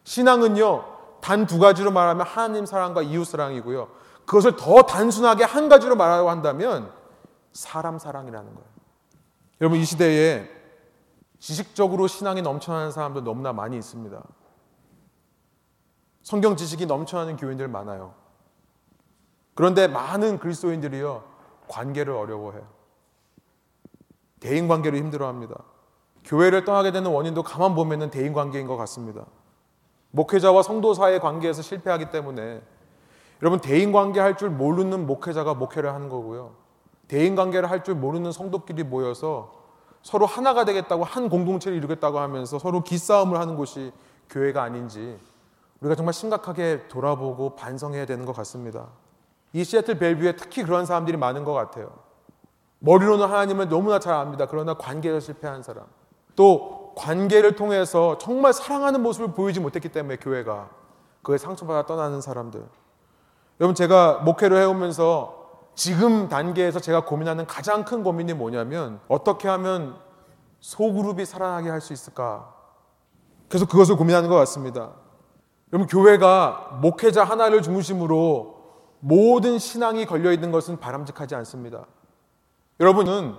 신앙은요 0.03 0.85
단 1.21 1.45
두 1.45 1.59
가지로 1.59 1.91
말하면 1.91 2.25
하나님 2.25 2.65
사랑과 2.65 3.01
이웃 3.01 3.25
사랑이고요. 3.25 3.87
그것을 4.25 4.55
더 4.55 4.81
단순하게 4.83 5.43
한 5.43 5.69
가지로 5.69 5.95
말하려고 5.95 6.29
한다면 6.29 6.91
사람 7.53 7.99
사랑이라는 7.99 8.53
거예요. 8.53 8.69
여러분 9.61 9.79
이 9.79 9.85
시대에 9.85 10.49
지식적으로 11.39 12.07
신앙이 12.07 12.41
넘쳐나는 12.41 12.91
사람도 12.91 13.23
너무나 13.23 13.51
많이 13.53 13.77
있습니다. 13.77 14.21
성경 16.23 16.55
지식이 16.55 16.85
넘쳐나는 16.85 17.37
교인들 17.37 17.67
많아요. 17.67 18.13
그런데 19.55 19.87
많은 19.87 20.39
그리스도인들이요 20.39 21.23
관계를 21.67 22.13
어려워해요. 22.13 22.67
대인 24.39 24.67
관계를 24.67 24.97
힘들어합니다. 24.99 25.55
교회를 26.23 26.63
떠나게 26.65 26.91
되는 26.91 27.09
원인도 27.11 27.43
가만 27.43 27.75
보면은 27.75 28.11
대인 28.11 28.33
관계인 28.33 28.67
것 28.67 28.77
같습니다. 28.77 29.25
목회자와 30.11 30.61
성도 30.63 30.93
사이의 30.93 31.19
관계에서 31.19 31.61
실패하기 31.61 32.11
때문에 32.11 32.61
여러분 33.41 33.59
대인 33.59 33.91
관계 33.91 34.19
할 34.19 34.35
줄 34.37 34.49
모르는 34.49 35.07
목회자가 35.07 35.53
목회를 35.55 35.93
하는 35.93 36.09
거고요. 36.09 36.55
대인 37.11 37.35
관계를 37.35 37.69
할 37.69 37.83
줄 37.83 37.95
모르는 37.95 38.31
성도끼리 38.31 38.83
모여서 38.83 39.51
서로 40.01 40.25
하나가 40.25 40.63
되겠다고 40.63 41.03
한 41.03 41.27
공동체를 41.27 41.77
이루겠다고 41.77 42.19
하면서 42.19 42.57
서로 42.57 42.83
기싸움을 42.83 43.37
하는 43.37 43.57
곳이 43.57 43.91
교회가 44.29 44.63
아닌지 44.63 45.19
우리가 45.81 45.95
정말 45.95 46.13
심각하게 46.13 46.87
돌아보고 46.87 47.57
반성해야 47.57 48.05
되는 48.05 48.25
것 48.25 48.33
같습니다. 48.37 48.87
이 49.51 49.65
시애틀 49.65 49.99
벨뷰에 49.99 50.37
특히 50.37 50.63
그런 50.63 50.85
사람들이 50.85 51.17
많은 51.17 51.43
것 51.43 51.51
같아요. 51.51 51.91
머리로는 52.79 53.25
하나님을 53.25 53.67
너무나 53.67 53.99
잘 53.99 54.13
압니다. 54.13 54.45
그러나 54.45 54.75
관계에 54.75 55.19
실패한 55.19 55.63
사람. 55.63 55.83
또 56.37 56.93
관계를 56.95 57.57
통해서 57.57 58.17
정말 58.19 58.53
사랑하는 58.53 59.03
모습을 59.03 59.33
보이지 59.33 59.59
못했기 59.59 59.89
때문에 59.89 60.15
교회가 60.15 60.69
그에 61.23 61.37
상처받아 61.37 61.85
떠나는 61.87 62.21
사람들. 62.21 62.63
여러분 63.59 63.75
제가 63.75 64.19
목회를 64.19 64.57
해오면서 64.57 65.40
지금 65.75 66.27
단계에서 66.29 66.79
제가 66.79 67.05
고민하는 67.05 67.45
가장 67.47 67.85
큰 67.85 68.03
고민이 68.03 68.33
뭐냐면 68.33 68.99
어떻게 69.07 69.47
하면 69.47 69.95
소그룹이 70.59 71.25
살아나게 71.25 71.69
할 71.69 71.81
수 71.81 71.93
있을까? 71.93 72.53
그래서 73.49 73.65
그것을 73.65 73.95
고민하는 73.95 74.29
것 74.29 74.35
같습니다. 74.35 74.91
여러분 75.73 75.87
교회가 75.87 76.79
목회자 76.81 77.23
하나를 77.23 77.61
중심으로 77.61 78.61
모든 78.99 79.57
신앙이 79.57 80.05
걸려 80.05 80.31
있는 80.31 80.51
것은 80.51 80.79
바람직하지 80.79 81.35
않습니다. 81.35 81.85
여러분은 82.79 83.35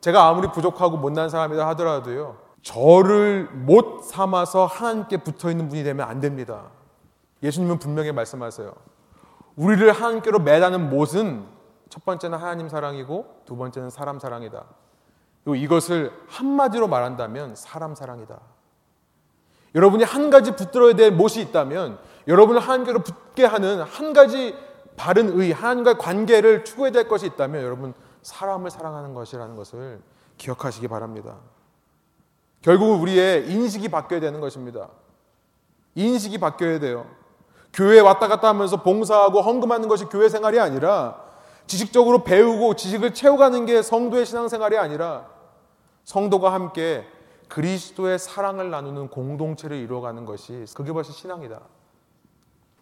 제가 0.00 0.26
아무리 0.28 0.48
부족하고 0.48 0.96
못난 0.96 1.28
사람이다 1.28 1.66
하더라도요. 1.68 2.36
저를 2.62 3.48
못 3.52 4.02
삼아서 4.02 4.66
하나님께 4.66 5.18
붙어 5.18 5.50
있는 5.50 5.68
분이 5.68 5.84
되면 5.84 6.08
안 6.08 6.20
됩니다. 6.20 6.64
예수님은 7.42 7.78
분명히 7.78 8.10
말씀하세요. 8.12 8.72
우리를 9.56 9.92
하나님께로 9.92 10.40
매다는 10.40 10.90
못은 10.90 11.46
첫 11.88 12.04
번째는 12.04 12.38
하나님 12.38 12.68
사랑이고 12.68 13.42
두 13.44 13.56
번째는 13.56 13.90
사람 13.90 14.18
사랑이다. 14.18 14.64
그리고 15.44 15.56
이것을 15.56 16.12
한마디로 16.28 16.88
말한다면 16.88 17.54
사람 17.54 17.94
사랑이다. 17.94 18.40
여러분이 19.74 20.04
한 20.04 20.30
가지 20.30 20.52
붙들어야 20.52 20.94
될 20.94 21.10
못이 21.10 21.40
있다면 21.42 21.98
여러분을 22.28 22.60
하나님께로 22.60 23.00
붙게 23.00 23.44
하는 23.44 23.82
한 23.82 24.12
가지 24.12 24.56
바른 24.96 25.38
의, 25.38 25.52
하나님과의 25.52 25.98
관계를 25.98 26.64
추구해야 26.64 26.92
될 26.92 27.08
것이 27.08 27.26
있다면 27.26 27.62
여러분 27.62 27.92
사람을 28.22 28.70
사랑하는 28.70 29.14
것이라는 29.14 29.56
것을 29.56 30.00
기억하시기 30.38 30.88
바랍니다. 30.88 31.36
결국은 32.62 32.98
우리의 33.00 33.50
인식이 33.50 33.88
바뀌어야 33.88 34.20
되는 34.20 34.40
것입니다. 34.40 34.88
인식이 35.96 36.38
바뀌어야 36.38 36.78
돼요. 36.78 37.06
교회에 37.72 38.00
왔다 38.00 38.28
갔다 38.28 38.48
하면서 38.48 38.82
봉사하고 38.82 39.42
헌금하는 39.42 39.88
것이 39.88 40.04
교회 40.06 40.28
생활이 40.28 40.58
아니라 40.60 41.23
지식적으로 41.66 42.24
배우고 42.24 42.74
지식을 42.74 43.14
채워가는 43.14 43.66
게 43.66 43.82
성도의 43.82 44.26
신앙생활이 44.26 44.76
아니라 44.76 45.28
성도가 46.04 46.52
함께 46.52 47.06
그리스도의 47.48 48.18
사랑을 48.18 48.70
나누는 48.70 49.08
공동체를 49.08 49.76
이루어가는 49.76 50.24
것이 50.24 50.64
그게 50.74 50.92
벌써 50.92 51.12
신앙이다. 51.12 51.60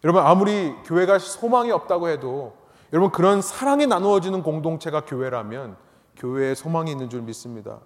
여러분 0.03 0.25
아무리 0.25 0.73
교회가 0.83 1.19
소망이 1.19 1.71
없다고 1.71 2.09
해도 2.09 2.55
여러분 2.91 3.11
그런 3.11 3.41
사랑이 3.41 3.87
나누어지는 3.87 4.43
공동체가 4.43 5.05
교회라면 5.05 5.77
교회에 6.17 6.55
소망이 6.55 6.91
있는 6.91 7.09
줄 7.09 7.21
믿습니다. 7.21 7.79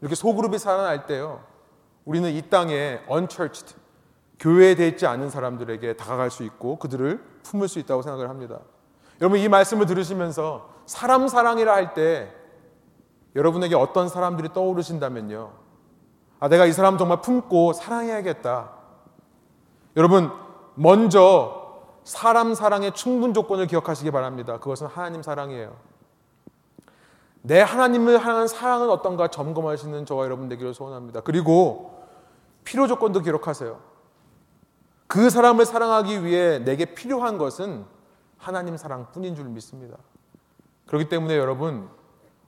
이렇게 0.00 0.14
소그룹이 0.14 0.58
살아날 0.58 1.06
때요. 1.06 1.42
우리는 2.04 2.30
이 2.30 2.42
땅에 2.42 3.00
unchurched 3.10 3.74
교회에 4.38 4.74
돼 4.74 4.88
있지 4.88 5.06
않은 5.06 5.30
사람들에게 5.30 5.96
다가갈 5.96 6.30
수 6.30 6.42
있고 6.42 6.76
그들을 6.76 7.22
품을 7.44 7.68
수 7.68 7.78
있다고 7.78 8.02
생각을 8.02 8.28
합니다. 8.28 8.58
여러분 9.22 9.38
이 9.38 9.48
말씀을 9.48 9.86
들으시면서 9.86 10.68
사람 10.84 11.28
사랑이라 11.28 11.72
할 11.72 11.94
때 11.94 12.30
여러분에게 13.34 13.74
어떤 13.74 14.08
사람들이 14.08 14.52
떠오르신다면요. 14.52 15.52
아, 16.40 16.48
내가 16.48 16.66
이 16.66 16.72
사람 16.72 16.98
정말 16.98 17.20
품고 17.20 17.72
사랑해야겠다. 17.72 18.72
여러분, 19.96 20.30
먼저 20.74 21.82
사람 22.04 22.54
사랑의 22.54 22.92
충분 22.92 23.32
조건을 23.32 23.68
기억하시기 23.68 24.10
바랍니다. 24.10 24.58
그것은 24.58 24.86
하나님 24.88 25.22
사랑이에요. 25.22 25.74
내 27.42 27.60
하나님을 27.60 28.24
향한 28.24 28.48
사랑은 28.48 28.90
어떤가 28.90 29.28
점검하시는 29.28 30.04
저와 30.04 30.24
여러분 30.24 30.48
되기를 30.48 30.74
소원합니다. 30.74 31.20
그리고 31.20 32.02
필요 32.64 32.86
조건도 32.86 33.20
기록하세요. 33.20 33.78
그 35.06 35.30
사람을 35.30 35.64
사랑하기 35.64 36.24
위해 36.24 36.58
내게 36.60 36.86
필요한 36.86 37.38
것은 37.38 37.84
하나님 38.42 38.76
사랑뿐인 38.76 39.36
줄 39.36 39.44
믿습니다. 39.44 39.96
그렇기 40.86 41.08
때문에 41.08 41.36
여러분 41.38 41.88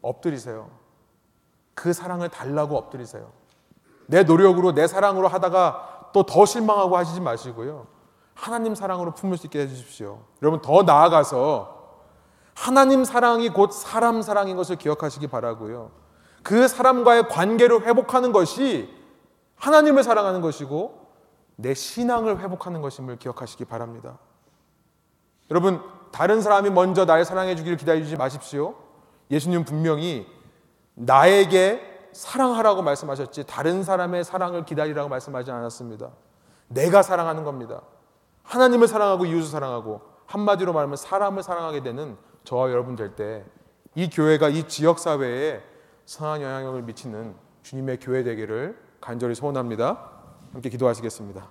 엎드리세요. 0.03 0.69
그 1.75 1.93
사랑을 1.93 2.29
달라고 2.29 2.77
엎드리세요. 2.77 3.31
내 4.07 4.25
노력으로 4.25 4.75
내 4.75 4.89
사랑으로 4.89 5.29
하다가 5.29 6.11
또 6.13 6.25
더 6.25 6.45
실망하고 6.45 6.97
하시지 6.97 7.21
마시고요. 7.21 7.87
하나님 8.35 8.75
사랑으로 8.75 9.13
품을 9.15 9.37
수 9.37 9.47
있게 9.47 9.61
해 9.61 9.69
주십시오. 9.69 10.23
여러분 10.43 10.61
더 10.61 10.83
나아가서 10.83 12.01
하나님 12.55 13.05
사랑이 13.05 13.49
곧 13.51 13.73
사람 13.73 14.21
사랑인 14.21 14.57
것을 14.57 14.77
기억하시기 14.77 15.29
바라고요. 15.29 15.93
그 16.43 16.67
사람과의 16.67 17.29
관계를 17.29 17.87
회복하는 17.87 18.33
것이 18.33 18.93
하나님을 19.57 20.03
사랑하는 20.03 20.41
것이고 20.41 21.07
내 21.57 21.73
신앙을 21.73 22.41
회복하는 22.41 22.83
것임을 22.83 23.17
기억하시기 23.17 23.65
바랍니다. 23.65 24.19
여러분, 25.51 25.81
다른 26.13 26.41
사람이 26.41 26.71
먼저 26.71 27.05
날 27.07 27.25
사랑해 27.25 27.57
주기를 27.57 27.77
기다리지 27.77 28.17
마십시오. 28.17 28.75
예수님 29.31 29.65
분명히 29.65 30.27
나에게 30.95 32.09
사랑하라고 32.13 32.83
말씀하셨지 32.83 33.45
다른 33.47 33.83
사람의 33.83 34.23
사랑을 34.25 34.65
기다리라고 34.65 35.09
말씀하지 35.09 35.51
않았습니다. 35.51 36.11
내가 36.69 37.03
사랑하는 37.03 37.43
겁니다. 37.45 37.83
하나님을 38.45 38.87
사랑하고 38.87 39.27
이웃을 39.27 39.49
사랑하고 39.51 40.03
한마디로 40.27 40.73
말하면 40.73 40.97
사람을 40.97 41.43
사랑하게 41.43 41.83
되는 41.83 42.17
저와 42.45 42.71
여러분 42.71 42.95
될 42.97 43.15
때 43.17 43.45
이 43.97 44.11
교회가 44.11 44.49
이 44.49 44.67
지역 44.67 44.99
사회에 44.99 45.63
선한 46.07 46.43
영향력을 46.43 46.83
미치는 46.83 47.37
주님의 47.63 48.01
교회 48.01 48.25
되기를 48.25 48.77
간절히 49.01 49.35
소원합니다. 49.37 50.11
함께 50.53 50.69
기도하시겠습니다. 50.69 51.49